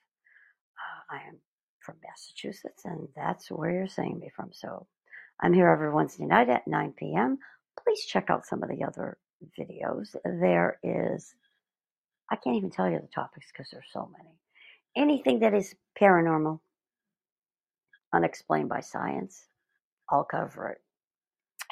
[0.80, 1.38] uh, I am
[1.80, 4.50] from Massachusetts, and that's where you're seeing me from.
[4.52, 4.86] So
[5.40, 7.38] I'm here every Wednesday night at 9 p.m.
[7.84, 9.18] Please check out some of the other
[9.58, 10.14] videos.
[10.24, 11.34] There is,
[12.30, 14.36] I can't even tell you the topics because there's so many.
[14.96, 16.60] Anything that is paranormal,
[18.12, 19.46] unexplained by science,
[20.10, 20.78] I'll cover it.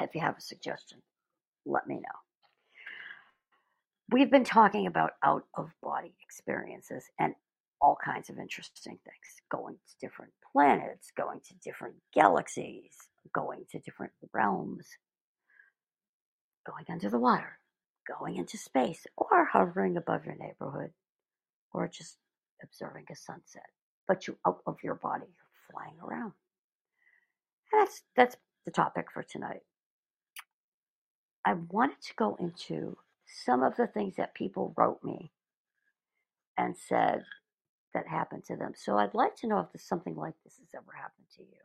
[0.00, 0.98] If you have a suggestion,
[1.66, 2.18] let me know.
[4.10, 7.34] We've been talking about out of body experiences, and
[7.80, 12.94] all kinds of interesting things going to different planets, going to different galaxies,
[13.34, 14.86] going to different realms,
[16.66, 17.58] going under the water,
[18.06, 20.90] going into space, or hovering above your neighborhood,
[21.72, 22.16] or just
[22.62, 23.66] observing a sunset.
[24.06, 26.32] But you out of your body, you're flying around.
[27.72, 29.62] And that's that's the topic for tonight.
[31.44, 35.32] I wanted to go into some of the things that people wrote me
[36.56, 37.24] and said
[37.94, 38.72] that happened to them.
[38.76, 41.58] So I'd like to know if there's something like this has ever happened to you.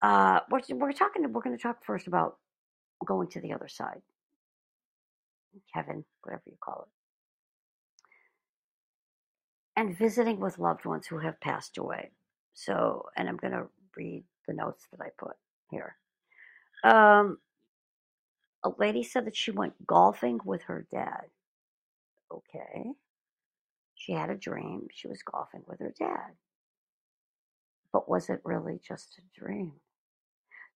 [0.00, 1.30] Uh, we're, we're talking.
[1.32, 2.36] We're going to talk first about
[3.04, 4.00] going to the other side,
[5.72, 6.86] heaven, whatever you call
[9.76, 12.10] it, and visiting with loved ones who have passed away.
[12.54, 15.36] So, and I'm going to read the notes that I put
[15.70, 15.96] here.
[16.84, 17.38] Um,
[18.64, 21.24] a lady said that she went golfing with her dad.
[22.32, 22.92] Okay.
[23.98, 24.88] She had a dream.
[24.94, 26.36] She was golfing with her dad.
[27.92, 29.72] But was it really just a dream?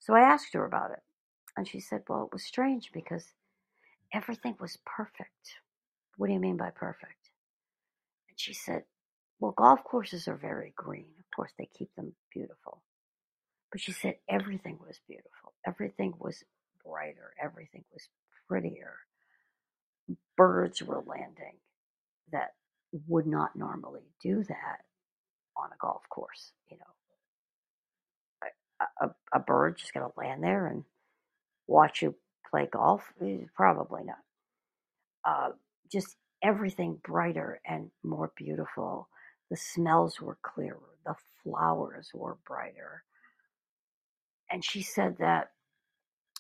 [0.01, 1.03] So I asked her about it.
[1.57, 3.27] And she said, Well, it was strange because
[4.13, 5.55] everything was perfect.
[6.17, 7.31] What do you mean by perfect?
[8.29, 8.85] And she said,
[9.39, 11.13] Well, golf courses are very green.
[11.21, 12.83] Of course, they keep them beautiful.
[13.71, 15.55] But she said everything was beautiful.
[15.67, 16.43] Everything was
[16.85, 17.35] brighter.
[17.43, 18.09] Everything was
[18.49, 18.97] prettier.
[20.37, 21.59] Birds were landing
[22.33, 22.55] that
[23.09, 24.81] would not normally do that
[25.57, 26.53] on a golf course.
[26.71, 28.49] You know,
[29.01, 30.85] a, a, a bird just going to land there and
[31.67, 32.15] watch you
[32.51, 33.03] play golf?
[33.23, 34.17] Eh, probably not.
[35.25, 35.51] Uh,
[35.91, 39.09] just everything brighter and more beautiful.
[39.51, 40.79] The smells were clearer.
[41.07, 43.05] The flowers were brighter.
[44.51, 45.51] And she said that,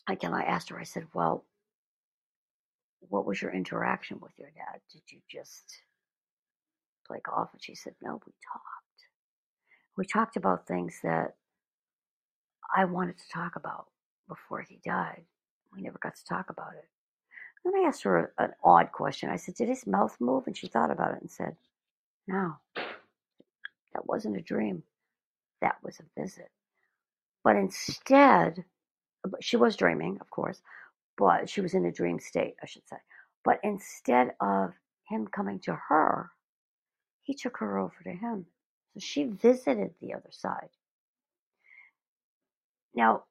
[0.08, 1.44] again, I asked her, I said, well,
[3.08, 4.80] what was your interaction with your dad?
[4.92, 5.64] Did you just
[7.06, 7.50] play golf?
[7.52, 8.66] And she said, No, we talked.
[9.96, 11.34] We talked about things that
[12.74, 13.86] I wanted to talk about
[14.28, 15.24] before he died.
[15.74, 16.88] We never got to talk about it.
[17.64, 19.30] Then I asked her an odd question.
[19.30, 20.44] I said, Did his mouth move?
[20.46, 21.56] And she thought about it and said,
[22.26, 22.56] No,
[23.94, 24.82] that wasn't a dream.
[25.60, 26.50] That was a visit.
[27.44, 28.64] But instead,
[29.40, 30.60] she was dreaming, of course,
[31.18, 32.96] but she was in a dream state, I should say.
[33.44, 34.72] But instead of
[35.08, 36.30] him coming to her,
[37.22, 38.46] he took her over to him.
[38.94, 40.68] So she visited the other side.
[42.94, 43.24] Now,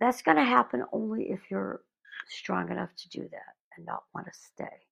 [0.00, 1.82] that's going to happen only if you're
[2.28, 4.86] strong enough to do that and not want to stay,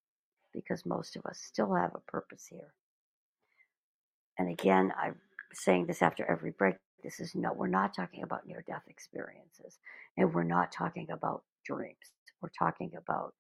[0.53, 2.75] because most of us still have a purpose here.
[4.39, 5.17] And again, I'm
[5.53, 6.77] saying this after every break.
[7.05, 9.79] This is no, we're not talking about near death experiences,
[10.17, 11.97] and we're not talking about dreams.
[12.43, 13.35] We're talking about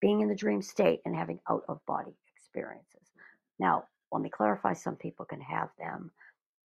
[0.00, 3.12] being in the dream state and having out of body experiences.
[3.60, 6.12] Now, let me clarify some people can have them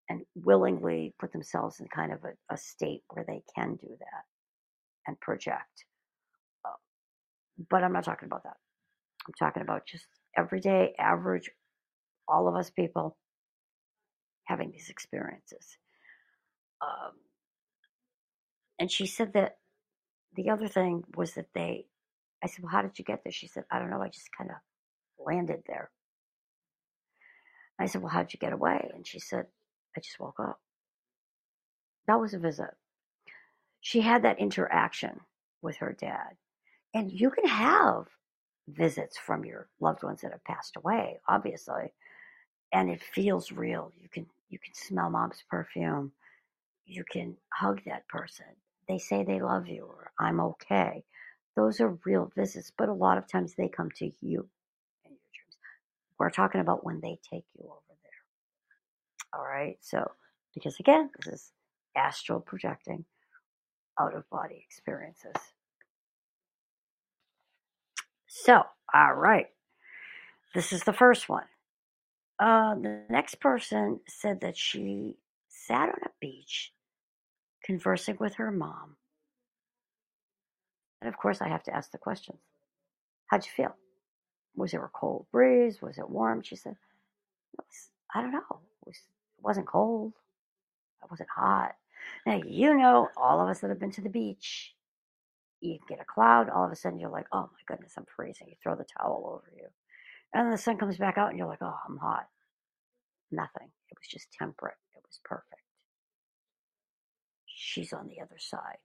[0.09, 4.23] and willingly put themselves in kind of a, a state where they can do that
[5.07, 5.85] and project.
[6.65, 6.71] Uh,
[7.69, 8.57] but I'm not talking about that.
[9.27, 11.49] I'm talking about just everyday, average,
[12.27, 13.17] all of us people
[14.45, 15.77] having these experiences.
[16.81, 17.13] Um,
[18.79, 19.57] and she said that
[20.35, 21.85] the other thing was that they,
[22.43, 23.33] I said, Well, how did you get there?
[23.33, 24.01] She said, I don't know.
[24.01, 24.57] I just kind of
[25.25, 25.91] landed there.
[27.79, 28.89] I said, Well, how'd you get away?
[28.93, 29.45] And she said,
[29.95, 30.59] I just woke up.
[32.07, 32.71] That was a visit.
[33.81, 35.19] She had that interaction
[35.61, 36.37] with her dad.
[36.93, 38.05] And you can have
[38.67, 41.93] visits from your loved ones that have passed away, obviously.
[42.73, 43.91] And it feels real.
[43.97, 46.11] You can you can smell mom's perfume.
[46.85, 48.45] You can hug that person.
[48.87, 51.03] They say they love you or I'm okay.
[51.55, 54.47] Those are real visits, but a lot of times they come to you.
[56.19, 59.39] We're talking about when they take you over there.
[59.39, 59.77] All right.
[59.81, 60.11] So,
[60.53, 61.51] because again, this is
[61.95, 63.05] astral projecting
[63.99, 65.35] out of body experiences.
[68.27, 68.63] So,
[68.93, 69.47] all right.
[70.53, 71.45] This is the first one.
[72.39, 75.15] Uh, the next person said that she
[75.49, 76.73] sat on a beach
[77.63, 78.97] conversing with her mom.
[81.01, 82.39] And of course, I have to ask the questions
[83.27, 83.75] How'd you feel?
[84.55, 85.81] Was there a cold breeze?
[85.81, 86.41] Was it warm?
[86.41, 86.75] She said,
[87.57, 88.39] was, I don't know.
[88.49, 90.13] It, was, it wasn't cold.
[91.03, 91.75] It wasn't hot.
[92.25, 94.73] Now, you know, all of us that have been to the beach,
[95.61, 98.47] you get a cloud, all of a sudden you're like, oh my goodness, I'm freezing.
[98.47, 99.67] You throw the towel over you.
[100.33, 102.27] And then the sun comes back out and you're like, oh, I'm hot.
[103.31, 103.69] Nothing.
[103.89, 104.75] It was just temperate.
[104.95, 105.61] It was perfect.
[107.45, 108.77] She's on the other side.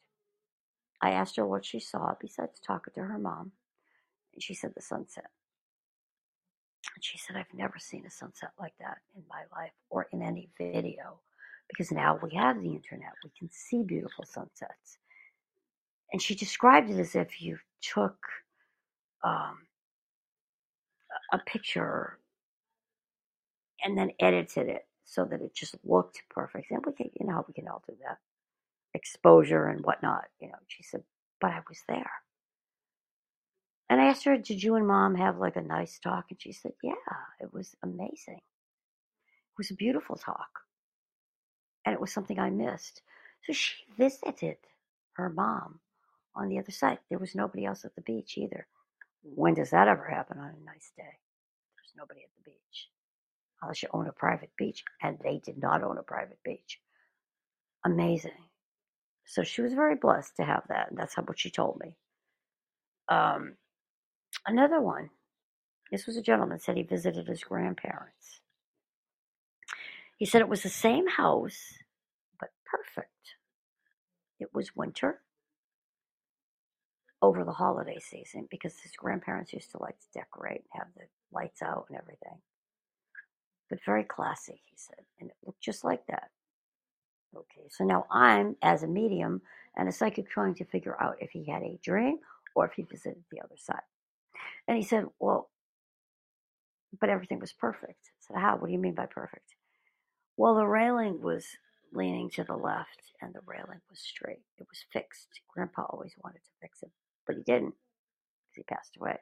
[1.03, 3.53] I asked her what she saw besides talking to her mom.
[4.35, 5.31] And she said the sunset.
[6.95, 10.23] And she said, I've never seen a sunset like that in my life or in
[10.23, 11.21] any video
[11.69, 13.13] because now we have the internet.
[13.25, 14.99] We can see beautiful sunsets.
[16.13, 18.19] And she described it as if you took
[19.23, 19.59] um,
[21.33, 22.19] a picture
[23.85, 26.71] and then edited it so that it just looked perfect.
[26.71, 28.19] And we can, you know we can all do that
[28.95, 30.25] exposure and whatnot.
[30.41, 31.03] You know, she said,
[31.41, 32.11] but I was there.
[33.91, 36.27] And I asked her, Did you and mom have like a nice talk?
[36.31, 36.95] And she said, Yeah,
[37.41, 38.39] it was amazing.
[38.39, 40.51] It was a beautiful talk.
[41.87, 43.03] And it was something I missed.
[43.45, 44.59] So she visited
[45.15, 45.81] her mom
[46.37, 46.99] on the other side.
[47.11, 48.69] There was nobody else at the beach either.
[49.23, 51.05] When does that ever happen on a nice day?
[51.05, 52.89] There's nobody at the beach.
[53.63, 54.85] Unless you own a private beach.
[55.03, 56.81] And they did not own a private beach.
[57.85, 58.33] Amazing.
[59.27, 60.91] So she was very blessed to have that.
[60.93, 61.97] That's how what she told me.
[63.09, 63.57] Um,
[64.47, 65.11] another one.
[65.91, 68.41] This was a gentleman said he visited his grandparents.
[70.19, 71.75] He said it was the same house,
[72.39, 73.11] but perfect.
[74.39, 75.21] It was winter
[77.23, 81.05] over the holiday season because his grandparents used to like to decorate and have the
[81.33, 82.39] lights out and everything.
[83.69, 86.31] But very classy, he said, and it looked just like that.
[87.35, 89.43] Okay, so now I'm, as a medium
[89.77, 92.19] and a psychic, trying to figure out if he had a dream
[92.55, 93.83] or if he visited the other side.
[94.69, 95.51] And he said, Well,
[97.01, 97.99] but everything was perfect.
[98.07, 98.57] I said, How?
[98.57, 99.55] What do you mean by perfect?
[100.37, 101.47] Well, the railing was
[101.93, 104.43] leaning to the left and the railing was straight.
[104.59, 105.29] It was fixed.
[105.49, 106.91] Grandpa always wanted to fix it,
[107.27, 107.75] but he didn't
[108.47, 109.19] because he passed away.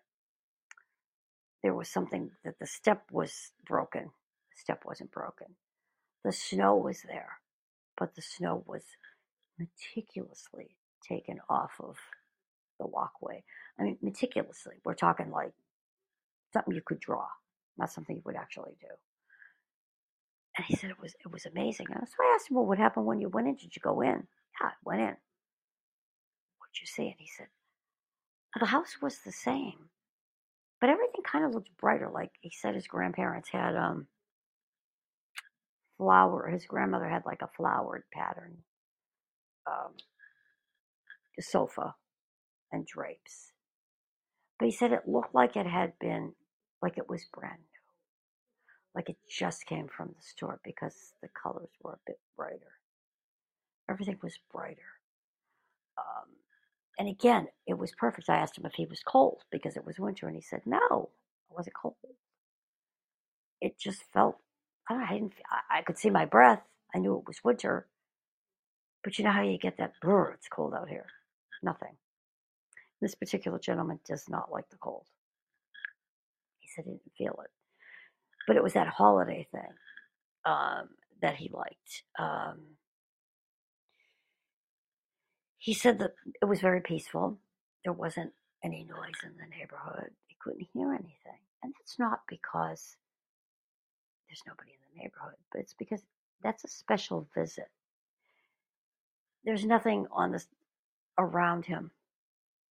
[1.63, 4.05] There was something that the step was broken.
[4.05, 5.49] The step wasn't broken.
[6.25, 7.31] The snow was there
[7.99, 8.83] but the snow was
[9.59, 11.97] meticulously taken off of
[12.79, 13.43] the walkway.
[13.79, 14.77] I mean, meticulously.
[14.85, 15.53] We're talking like
[16.53, 17.27] something you could draw,
[17.79, 18.89] not something you would actually do.
[20.57, 21.87] And he said it was it was amazing.
[21.91, 23.57] And so I asked him, Well, what happened when you went in?
[23.57, 24.27] Did you go in?
[24.61, 25.17] Yeah, I went in.
[26.59, 27.07] What'd you see?
[27.07, 27.47] And he said,
[28.59, 29.91] The house was the same.
[30.81, 32.11] But everything kind of looked brighter.
[32.13, 34.07] Like he said his grandparents had um
[35.99, 36.49] flower.
[36.49, 38.59] His grandmother had like a flowered pattern
[39.67, 39.93] um,
[41.41, 41.95] sofa
[42.73, 43.53] and drapes.
[44.59, 46.33] But he said it looked like it had been,
[46.83, 47.81] like it was brand new,
[48.95, 52.73] like it just came from the store because the colors were a bit brighter.
[53.89, 55.01] Everything was brighter.
[55.97, 56.29] Um,
[56.99, 58.29] and again, it was perfect.
[58.29, 61.11] I asked him if he was cold because it was winter, and he said, no,
[61.51, 61.95] it wasn't cold.
[63.61, 64.39] It just felt
[64.89, 65.35] I, I didn't.
[65.51, 66.63] I, I could see my breath.
[66.95, 67.87] I knew it was winter.
[69.05, 69.95] But you know how you get that?
[70.01, 71.07] Brr, it's cold out here.
[71.63, 71.97] Nothing.
[73.01, 75.05] This particular gentleman does not like the cold.
[76.61, 77.51] He said he didn't feel it.
[78.47, 79.73] But it was that holiday thing
[80.47, 80.91] um,
[81.23, 82.05] that he liked.
[82.19, 82.61] Um,
[85.59, 87.39] he said that it was very peaceful.
[87.85, 88.33] There wasn't
[88.65, 90.11] any noise in the neighborhood.
[90.29, 91.41] He couldn't hear anything.
[91.63, 92.97] And that's not because
[94.29, 96.03] there's nobody in the neighborhood, but it's because
[96.45, 97.69] That's a special visit.
[99.45, 100.49] There's nothing on this
[101.19, 101.93] around him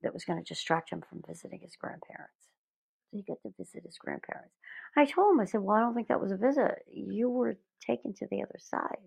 [0.02, 2.48] that was going to distract him from visiting his grandparents.
[3.10, 4.56] So he got to visit his grandparents.
[4.96, 6.84] I told him, I said, Well, I don't think that was a visit.
[6.92, 8.98] You were taken to the other side.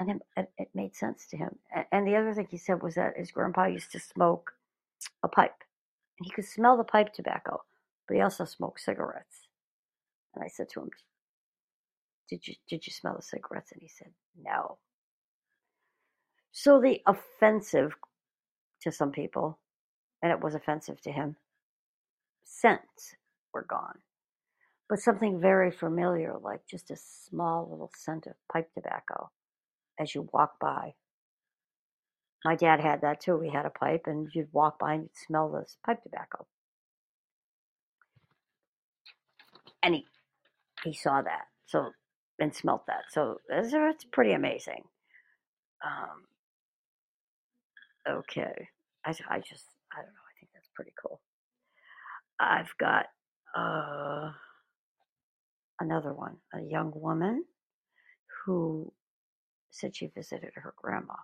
[0.00, 1.56] And it, it, made sense to him.
[1.92, 4.52] And the other thing he said was that his grandpa used to smoke
[5.22, 5.62] a pipe.
[6.18, 7.62] And he could smell the pipe tobacco,
[8.06, 9.48] but he also smoked cigarettes.
[10.34, 10.90] And I said to him,
[12.28, 13.72] Did you did you smell the cigarettes?
[13.72, 14.78] And he said, No.
[16.52, 17.94] So the offensive
[18.84, 19.58] to some people,
[20.22, 21.36] and it was offensive to him,
[22.44, 23.16] scents
[23.52, 23.98] were gone.
[24.88, 29.30] But something very familiar, like just a small little scent of pipe tobacco
[29.98, 30.94] as you walk by.
[32.44, 33.36] My dad had that too.
[33.36, 36.46] We had a pipe, and you'd walk by and you'd smell this pipe tobacco.
[39.82, 40.06] And he
[40.84, 41.92] he saw that, so
[42.38, 43.04] and smelt that.
[43.10, 44.84] So it's, pretty amazing.
[45.84, 46.26] Um,
[48.18, 48.68] okay,
[49.04, 50.26] I I just I don't know.
[50.28, 51.20] I think that's pretty cool.
[52.40, 53.06] I've got
[53.56, 54.32] uh,
[55.80, 57.44] another one, a young woman
[58.44, 58.92] who
[59.70, 61.14] said she visited her grandma.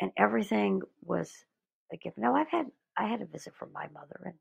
[0.00, 1.32] And everything was
[1.92, 2.18] a gift.
[2.18, 4.34] Now I've had I had a visit from my mother and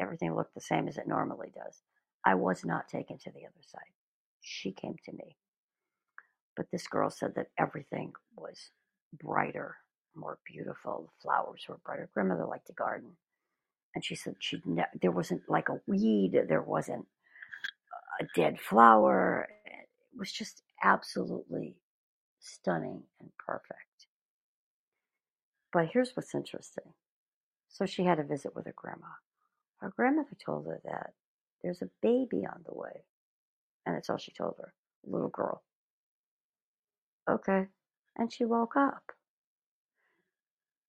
[0.00, 1.82] everything looked the same as it normally does.
[2.24, 3.92] I was not taken to the other side.
[4.40, 5.36] She came to me.
[6.56, 8.70] But this girl said that everything was
[9.12, 9.76] brighter,
[10.14, 11.04] more beautiful.
[11.04, 12.08] The flowers were brighter.
[12.14, 13.10] Grandmother liked to garden.
[13.94, 17.06] And she said she ne- there wasn't like a weed, there wasn't
[18.20, 19.48] a dead flower.
[19.66, 21.76] It was just absolutely
[22.40, 24.06] stunning and perfect.
[25.72, 26.92] But here's what's interesting.
[27.68, 29.06] So she had a visit with her grandma.
[29.78, 31.12] Her grandmother told her that
[31.62, 33.04] there's a baby on the way.
[33.86, 34.74] And that's all she told her.
[35.04, 35.62] Little girl.
[37.28, 37.66] Okay.
[38.16, 39.02] And she woke up.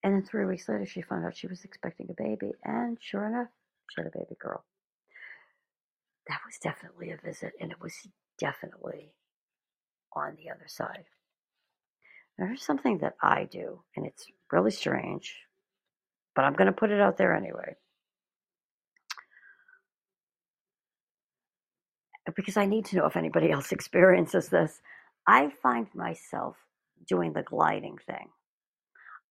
[0.04, 2.52] And then three weeks later, she found out she was expecting a baby.
[2.64, 3.48] And sure enough,
[3.90, 4.66] she had a baby girl.
[6.28, 7.94] That was definitely a visit, and it was
[8.40, 9.14] definitely
[10.16, 11.06] on the other side.
[12.38, 15.36] There's something that I do, and it's really strange,
[16.36, 17.76] but I'm going to put it out there anyway.
[22.36, 24.82] Because I need to know if anybody else experiences this.
[25.28, 26.58] I find myself
[27.08, 28.30] doing the gliding thing.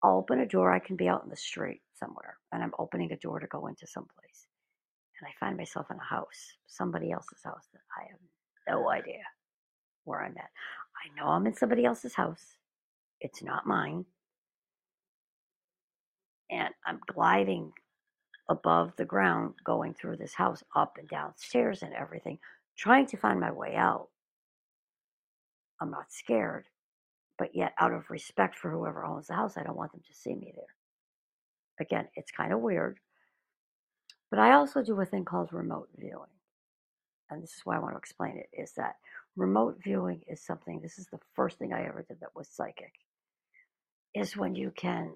[0.03, 3.13] I'll open a door, I can be out in the street somewhere, and I'm opening
[3.13, 4.47] a door to go into someplace.
[5.21, 8.19] And I find myself in a house, somebody else's house that I have
[8.69, 9.23] no idea
[10.05, 10.51] where I'm at.
[10.97, 12.57] I know I'm in somebody else's house.
[13.21, 14.05] It's not mine.
[16.51, 17.73] And I'm gliding
[18.49, 22.39] above the ground, going through this house, up and down stairs and everything,
[22.77, 24.09] trying to find my way out.
[25.81, 26.65] I'm not scared,
[27.43, 30.15] but yet, out of respect for whoever owns the house, I don't want them to
[30.15, 30.77] see me there.
[31.81, 33.01] Again, it's kind of weird.
[34.31, 36.31] But I also do a thing called remote viewing.
[37.29, 38.95] And this is why I want to explain it is that
[39.35, 42.93] remote viewing is something, this is the first thing I ever did that was psychic,
[44.15, 45.11] is when you can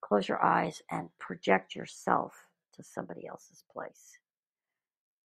[0.00, 2.34] close your eyes and project yourself
[2.74, 4.18] to somebody else's place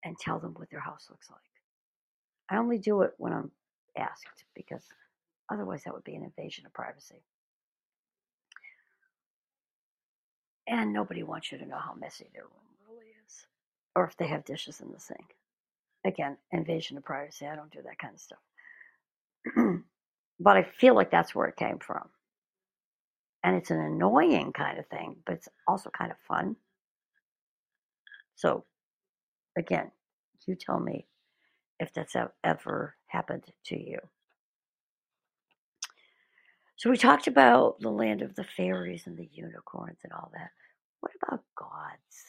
[0.06, 1.40] and tell them what their house looks like.
[2.48, 3.50] I only do it when I'm
[3.98, 4.84] asked because
[5.52, 7.24] otherwise that would be an invasion of privacy.
[10.68, 13.46] And nobody wants you to know how messy their room really is
[13.96, 15.36] or if they have dishes in the sink
[16.06, 17.48] again, invasion of privacy.
[17.48, 18.40] I don't do that kind of stuff.
[20.40, 22.10] but I feel like that's where it came from.
[23.44, 26.56] And it's an annoying kind of thing, but it's also kind of fun.
[28.36, 28.66] So,
[29.58, 29.92] again,
[30.48, 31.08] you tell me
[31.80, 34.00] if that's ever happened to you.
[36.76, 40.50] So, we talked about the land of the fairies and the unicorns and all that.
[41.00, 42.26] What about gods?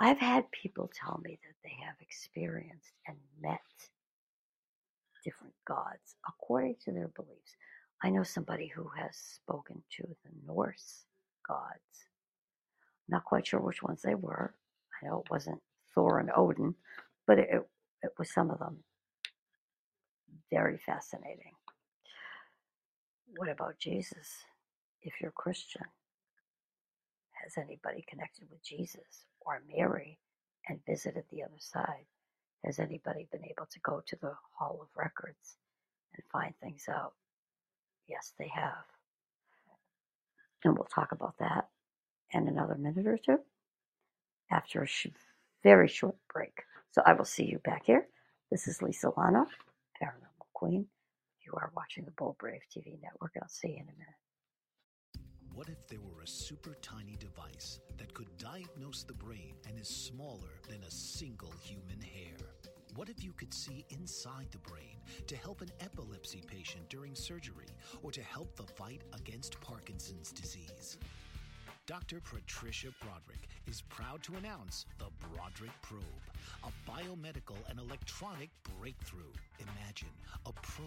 [0.00, 3.60] I've had people tell me that they have experienced and met
[5.24, 7.56] different gods according to their beliefs.
[8.02, 11.04] I know somebody who has spoken to the Norse
[11.46, 12.08] gods.
[13.08, 14.54] Not quite sure which ones they were.
[15.02, 15.60] I know it wasn't
[15.94, 16.74] Thor and Odin,
[17.26, 17.50] but it,
[18.02, 18.78] it was some of them.
[20.50, 21.52] Very fascinating.
[23.36, 24.28] What about Jesus?
[25.02, 25.84] If you're Christian,
[27.44, 30.18] has anybody connected with Jesus or Mary
[30.68, 32.06] and visited the other side?
[32.64, 35.56] Has anybody been able to go to the Hall of Records
[36.14, 37.14] and find things out?
[38.08, 38.84] Yes, they have.
[40.64, 41.68] And we'll talk about that
[42.32, 43.38] in another minute or two
[44.50, 45.08] after a sh-
[45.62, 46.62] very short break.
[46.92, 48.08] So I will see you back here
[48.50, 49.46] This is Lisa Lanno,
[50.02, 50.86] Paranormal Queen.
[51.50, 53.32] You are watching the Bold Brave TV network.
[53.42, 54.20] I'll see you in a minute.
[55.52, 59.88] What if there were a super tiny device that could diagnose the brain and is
[59.88, 62.36] smaller than a single human hair?
[62.94, 67.66] What if you could see inside the brain to help an epilepsy patient during surgery
[68.02, 70.98] or to help the fight against Parkinson's disease?
[71.90, 72.20] Dr.
[72.20, 76.04] Patricia Broderick is proud to announce the Broderick Probe,
[76.62, 79.32] a biomedical and electronic breakthrough.
[79.58, 80.14] Imagine
[80.46, 80.86] a probe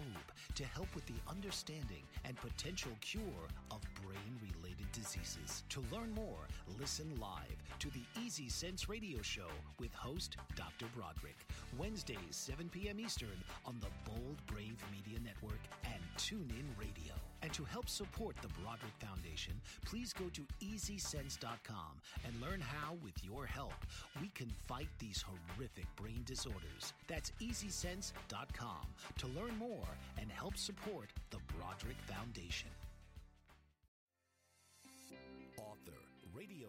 [0.54, 5.64] to help with the understanding and potential cure of brain related diseases.
[5.68, 6.48] To learn more,
[6.80, 10.86] listen live to the Easy Sense radio show with host Dr.
[10.96, 11.36] Broderick,
[11.76, 12.98] Wednesdays, 7 p.m.
[12.98, 17.12] Eastern on the Bold Brave Media Network and TuneIn Radio.
[17.44, 19.52] And to help support the Broderick Foundation,
[19.84, 23.74] please go to easysense.com and learn how, with your help,
[24.18, 26.94] we can fight these horrific brain disorders.
[27.06, 28.86] That's easysense.com
[29.18, 29.88] to learn more
[30.18, 32.70] and help support the Broderick Foundation.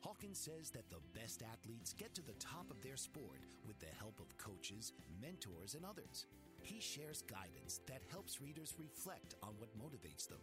[0.00, 3.94] Hawkins says that the best athletes get to the top of their sport with the
[3.98, 6.26] help of coaches, mentors, and others.
[6.62, 10.38] He shares guidance that helps readers reflect on what motivates them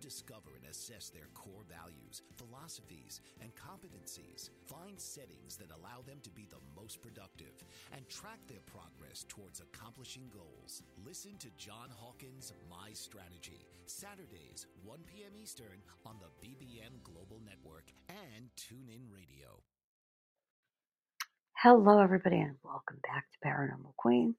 [0.00, 6.30] rediscover and assess their core values, philosophies, and competencies, find settings that allow them to
[6.30, 7.52] be the most productive,
[7.92, 10.82] and track their progress towards accomplishing goals.
[11.04, 15.32] Listen to John Hawkins' My Strategy, Saturdays, 1 p.m.
[15.36, 19.60] Eastern on the BBM Global Network and TuneIn Radio.
[21.62, 24.34] Hello, everybody, and welcome back to Paranormal Queen.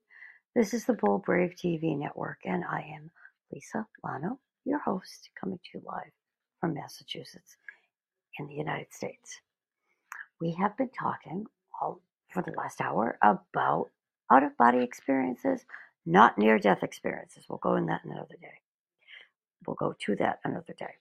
[0.55, 3.11] This is the Bold Brave TV network, and I am
[3.51, 6.11] Lisa Lanno, your host, coming to you live
[6.59, 7.57] from Massachusetts
[8.39, 9.39] in the United States.
[10.39, 11.45] We have been talking
[11.81, 12.01] all
[12.31, 13.89] for the last hour about
[14.31, 15.65] out of body experiences,
[16.05, 17.45] not near death experiences.
[17.49, 18.61] We'll go in that another day.
[19.65, 20.95] We'll go to that another day.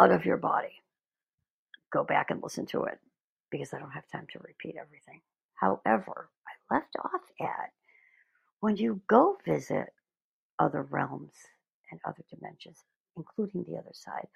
[0.00, 0.82] Out of your body.
[1.92, 2.98] Go back and listen to it
[3.50, 5.20] because I don't have time to repeat everything.
[5.54, 7.72] However, I left off at
[8.60, 9.92] when you go visit
[10.58, 11.32] other realms
[11.90, 12.78] and other dimensions,
[13.16, 14.28] including the other side.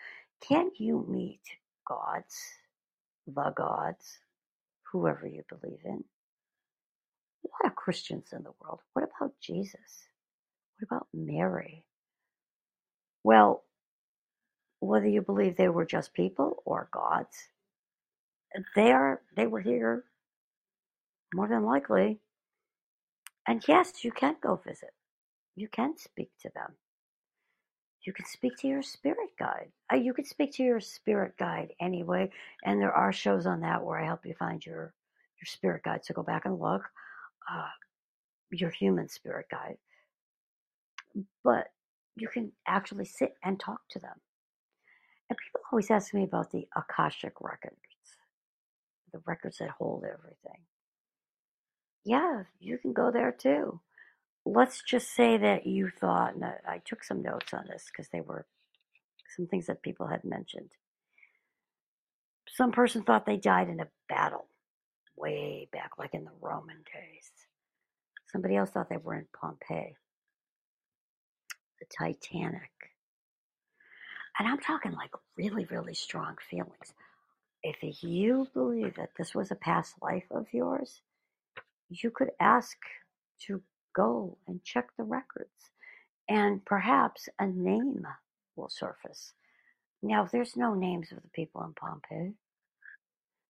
[0.46, 1.40] Can you meet
[1.88, 2.36] gods,
[3.26, 4.18] the gods,
[4.92, 6.04] whoever you believe in?
[7.44, 8.80] A lot of Christians in the world.
[8.94, 10.08] What about Jesus?
[10.78, 11.84] What about Mary?
[13.24, 13.64] Well,
[14.80, 17.36] whether you believe they were just people or gods,
[18.76, 20.04] they are they were here
[21.34, 22.20] more than likely.
[23.48, 24.92] And yes, you can go visit.
[25.56, 26.74] You can speak to them
[28.06, 29.70] you can speak to your spirit guide.
[29.92, 32.30] Uh, you can speak to your spirit guide anyway,
[32.64, 34.94] and there are shows on that where I help you find your
[35.40, 36.04] your spirit guide.
[36.04, 36.82] So go back and look,
[37.50, 37.68] uh,
[38.52, 39.76] your human spirit guide.
[41.44, 41.68] But
[42.16, 44.16] you can actually sit and talk to them.
[45.30, 47.76] And people always ask me about the Akashic records,
[49.12, 50.60] the records that hold everything.
[52.04, 53.80] Yeah, you can go there too
[54.44, 58.20] let's just say that you thought, and I took some notes on this because they
[58.20, 58.46] were
[59.36, 60.70] some things that people had mentioned.
[62.48, 64.46] Some person thought they died in a battle
[65.16, 67.30] way back, like in the Roman days.
[68.30, 69.96] Somebody else thought they were in Pompeii,
[71.80, 72.70] the Titanic.
[74.38, 76.92] And I'm talking like really, really strong feelings.
[77.62, 81.00] If you believe that this was a past life of yours,
[81.88, 82.76] you could ask
[83.46, 83.62] to
[83.94, 85.70] go and check the records,
[86.28, 88.06] and perhaps a name
[88.56, 89.32] will surface.
[90.02, 92.34] Now, there's no names of the people in Pompeii,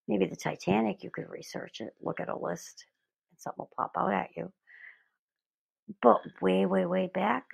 [0.06, 2.86] maybe the Titanic, you could research it, look at a list,
[3.30, 4.52] and something will pop out at you.
[6.00, 7.44] But way, way, way back,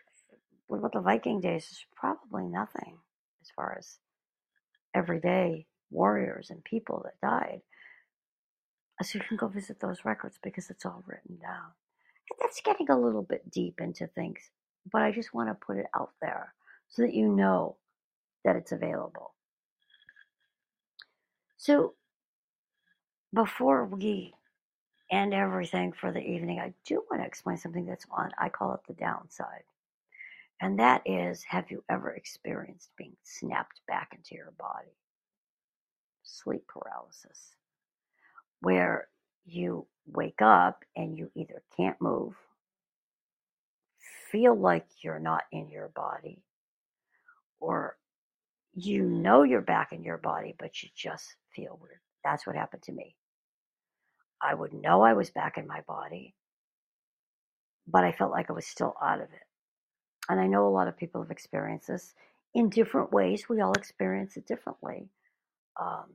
[0.66, 1.66] what about the Viking days?
[1.66, 2.98] There's probably nothing
[3.42, 3.98] as far as
[4.94, 7.62] everyday warriors and people that died.
[9.02, 11.72] So you can go visit those records because it's all written down
[12.40, 14.50] that's getting a little bit deep into things,
[14.90, 16.54] but I just want to put it out there
[16.88, 17.76] so that you know
[18.44, 19.34] that it's available.
[21.56, 21.94] So,
[23.32, 24.34] before we
[25.10, 28.74] end everything for the evening, I do want to explain something that's on, I call
[28.74, 29.64] it the downside.
[30.60, 34.94] And that is have you ever experienced being snapped back into your body?
[36.22, 37.56] Sleep paralysis,
[38.60, 39.08] where
[39.50, 42.34] you wake up and you either can't move,
[44.30, 46.42] feel like you're not in your body,
[47.60, 47.96] or
[48.74, 52.00] you know you're back in your body, but you just feel weird.
[52.24, 53.16] That's what happened to me.
[54.42, 56.34] I would know I was back in my body,
[57.86, 59.46] but I felt like I was still out of it.
[60.28, 62.14] And I know a lot of people have experienced this
[62.54, 63.48] in different ways.
[63.48, 65.08] We all experience it differently.
[65.80, 66.06] Um,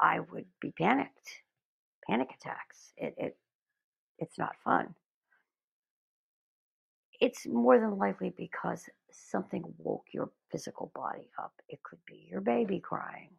[0.00, 1.42] I would be panicked,
[2.08, 2.92] panic attacks.
[2.96, 3.36] It, it
[4.18, 4.94] it's not fun.
[7.20, 11.52] It's more than likely because something woke your physical body up.
[11.68, 13.30] It could be your baby crying.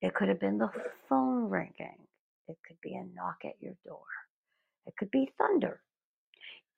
[0.00, 0.70] It could have been the
[1.08, 1.98] phone ringing.
[2.46, 4.06] It could be a knock at your door.
[4.86, 5.80] It could be thunder.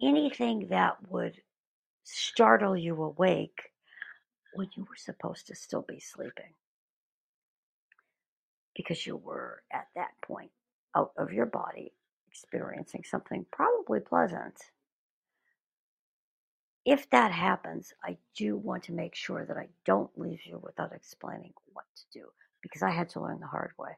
[0.02, 1.42] Anything that would
[2.02, 3.70] startle you awake
[4.54, 6.54] when you were supposed to still be sleeping.
[8.74, 10.50] Because you were at that point
[10.96, 11.92] out of your body
[12.28, 14.54] experiencing something probably pleasant.
[16.84, 20.92] If that happens, I do want to make sure that I don't leave you without
[20.92, 22.26] explaining what to do
[22.62, 23.96] because I had to learn the hard way.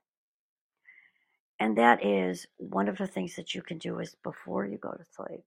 [1.60, 4.90] And that is one of the things that you can do is before you go
[4.90, 5.44] to sleep,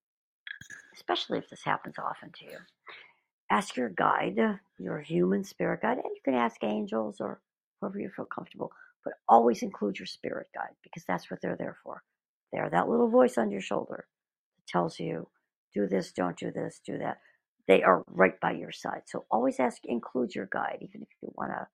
[0.94, 2.58] especially if this happens often to you,
[3.50, 4.40] ask your guide,
[4.80, 7.42] your human spirit guide, and you can ask angels or
[7.82, 8.72] whoever you feel comfortable,
[9.06, 12.04] but always include your spirit guide because that's what they're there for.
[12.52, 14.08] They're that little voice on your shoulder
[14.58, 15.30] that tells you,
[15.74, 17.20] do this, don't do this, do that.
[17.68, 19.04] They are right by your side.
[19.06, 21.68] So always ask, include your guide, even if you want to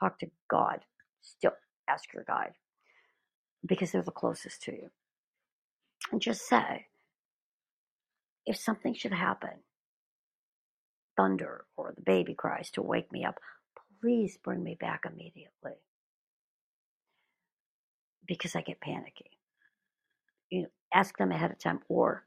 [0.00, 0.80] talk to God,
[1.22, 1.52] still
[1.88, 2.54] ask your guide
[3.66, 4.90] because they're the closest to you.
[6.12, 6.86] And just say,
[8.46, 9.50] if something should happen,
[11.16, 13.38] thunder or the baby cries to wake me up,
[14.00, 15.74] please bring me back immediately
[18.30, 19.32] because I get panicky.
[20.50, 22.22] You know, ask them ahead of time, or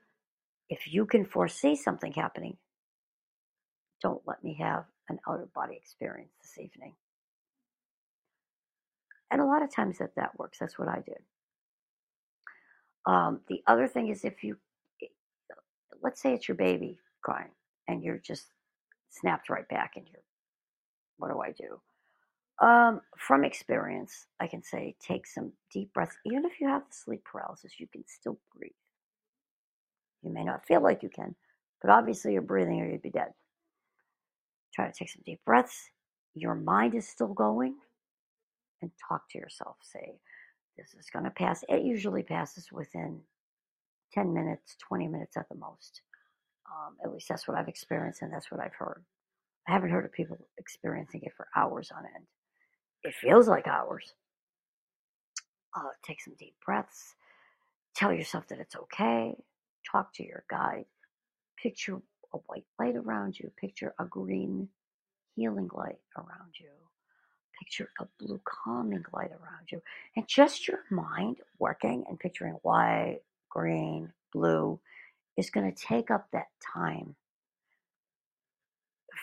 [0.67, 2.57] if you can foresee something happening,
[4.01, 6.93] don't let me have an out of body experience this evening.
[9.31, 10.59] And a lot of times that that works.
[10.59, 11.21] That's what I did.
[13.05, 14.57] Um, the other thing is if you,
[16.03, 17.51] let's say it's your baby crying
[17.87, 18.47] and you're just
[19.09, 20.21] snapped right back and you're,
[21.17, 21.79] what do I do?
[22.61, 26.15] Um, from experience, I can say take some deep breaths.
[26.25, 28.71] Even if you have sleep paralysis, you can still breathe.
[30.21, 31.35] You may not feel like you can,
[31.81, 33.33] but obviously you're breathing or you'd be dead.
[34.73, 35.89] Try to take some deep breaths.
[36.35, 37.75] Your mind is still going
[38.81, 39.77] and talk to yourself.
[39.81, 40.13] Say,
[40.77, 41.63] this is going to pass.
[41.69, 43.21] It usually passes within
[44.13, 46.01] 10 minutes, 20 minutes at the most.
[46.71, 49.03] Um, at least that's what I've experienced and that's what I've heard.
[49.67, 52.25] I haven't heard of people experiencing it for hours on end.
[53.03, 54.13] It feels like hours.
[55.75, 57.15] Uh, take some deep breaths.
[57.95, 59.35] Tell yourself that it's okay.
[59.91, 60.85] Talk to your guide.
[61.61, 62.01] Picture
[62.33, 63.51] a white light around you.
[63.59, 64.69] Picture a green
[65.35, 66.69] healing light around you
[67.63, 69.81] picture a blue calming light around you.
[70.15, 74.79] And just your mind working and picturing white, green, blue
[75.37, 77.15] is going to take up that time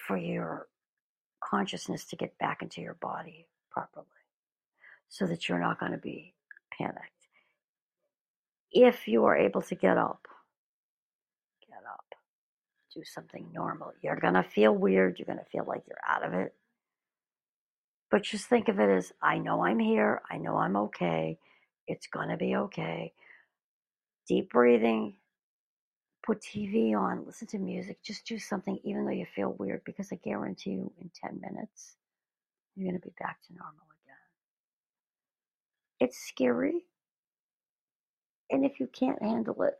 [0.07, 0.69] for your
[1.43, 4.07] consciousness to get back into your body properly
[5.09, 6.35] so that you're not going to be
[6.77, 7.29] panicked.
[8.73, 10.29] If you are able to get up,
[11.67, 12.15] get up,
[12.95, 13.93] do something normal.
[14.03, 15.19] You're going to feel weird.
[15.19, 16.55] You're going to feel like you're out of it.
[18.11, 20.23] But just think of it as I know I'm here.
[20.31, 21.39] I know I'm okay.
[21.87, 23.13] It's going to be okay.
[24.29, 25.15] Deep breathing.
[26.25, 27.25] Put TV on.
[27.27, 28.03] Listen to music.
[28.03, 31.97] Just do something, even though you feel weird, because I guarantee you in 10 minutes,
[32.77, 34.17] you're going to be back to normal again.
[36.09, 36.85] It's scary.
[38.51, 39.75] And if you can't handle it,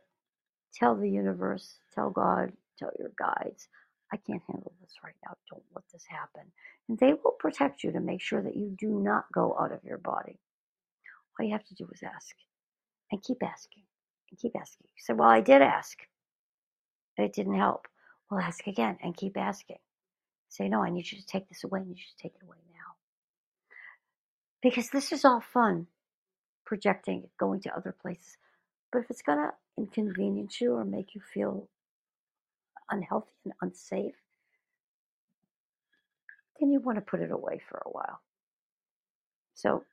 [0.73, 3.67] tell the universe, tell God, tell your guides,
[4.13, 5.33] I can't handle this right now.
[5.51, 6.43] Don't let this happen.
[6.89, 9.83] And they will protect you to make sure that you do not go out of
[9.83, 10.39] your body.
[11.39, 12.35] All you have to do is ask
[13.11, 13.83] and keep asking
[14.31, 14.87] and keep asking.
[14.95, 15.97] You say, Well, I did ask.
[17.17, 17.87] It didn't help.
[18.31, 19.79] Well, ask again and keep asking.
[20.49, 21.81] Say, No, I need you to take this away.
[21.81, 22.57] I need you to take it away.
[24.63, 25.87] Because this is all fun,
[26.65, 28.37] projecting, going to other places.
[28.91, 31.69] But if it's going to inconvenience you or make you feel
[32.89, 34.15] unhealthy and unsafe,
[36.59, 38.21] then you want to put it away for a while.
[39.55, 39.85] So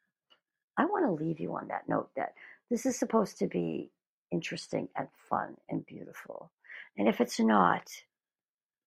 [0.79, 2.35] I want to leave you on that note that
[2.71, 3.91] this is supposed to be
[4.33, 6.51] interesting and fun and beautiful.
[6.99, 7.91] And if it's not,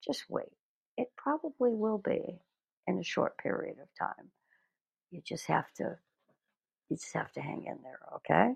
[0.05, 0.51] Just wait.
[0.97, 2.39] It probably will be
[2.87, 4.31] in a short period of time.
[5.11, 5.97] You just have to
[6.89, 8.55] you just have to hang in there, okay?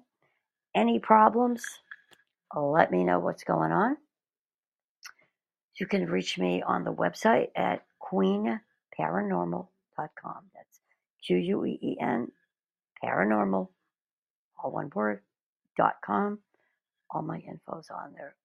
[0.75, 1.63] Any problems?
[2.55, 3.97] Let me know what's going on.
[5.79, 9.69] You can reach me on the website at queenparanormal.com.
[9.97, 10.79] That's
[11.25, 12.31] Q U E E N
[13.03, 13.69] paranormal,
[14.63, 15.21] all one word,
[15.77, 16.39] dot com.
[17.11, 18.35] All my info's on there.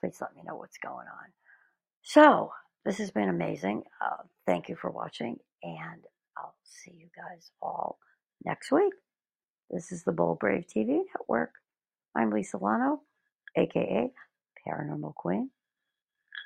[0.00, 1.32] Please let me know what's going on.
[2.02, 2.52] So,
[2.84, 3.84] this has been amazing.
[4.04, 6.02] Uh, thank you for watching, and
[6.38, 7.98] I'll see you guys all
[8.44, 8.94] next week.
[9.70, 11.52] This is the Bold Brave TV Network.
[12.16, 12.98] I'm Lisa Lanno,
[13.56, 14.10] aka
[14.66, 15.50] Paranormal Queen,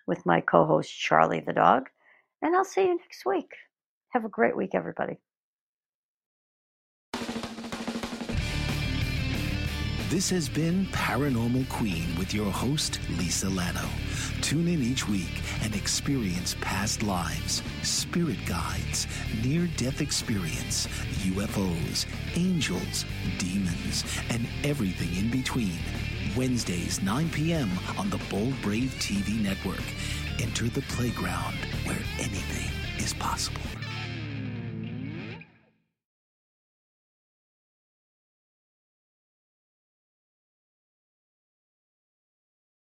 [0.07, 1.89] with my co host Charlie the Dog,
[2.43, 3.51] and I'll see you next week.
[4.11, 5.19] Have a great week, everybody.
[10.09, 13.89] This has been Paranormal Queen with your host, Lisa Lanno.
[14.41, 19.09] Tune in each week and experience past lives, spirit guides,
[19.43, 20.87] near death experience,
[21.25, 23.05] UFOs, angels,
[23.39, 25.81] demons, and everything in between.
[26.37, 27.69] Wednesdays, 9 p.m.
[27.99, 29.83] on the Bold Brave TV network.
[30.41, 32.71] Enter the playground where anything
[33.05, 33.76] is possible.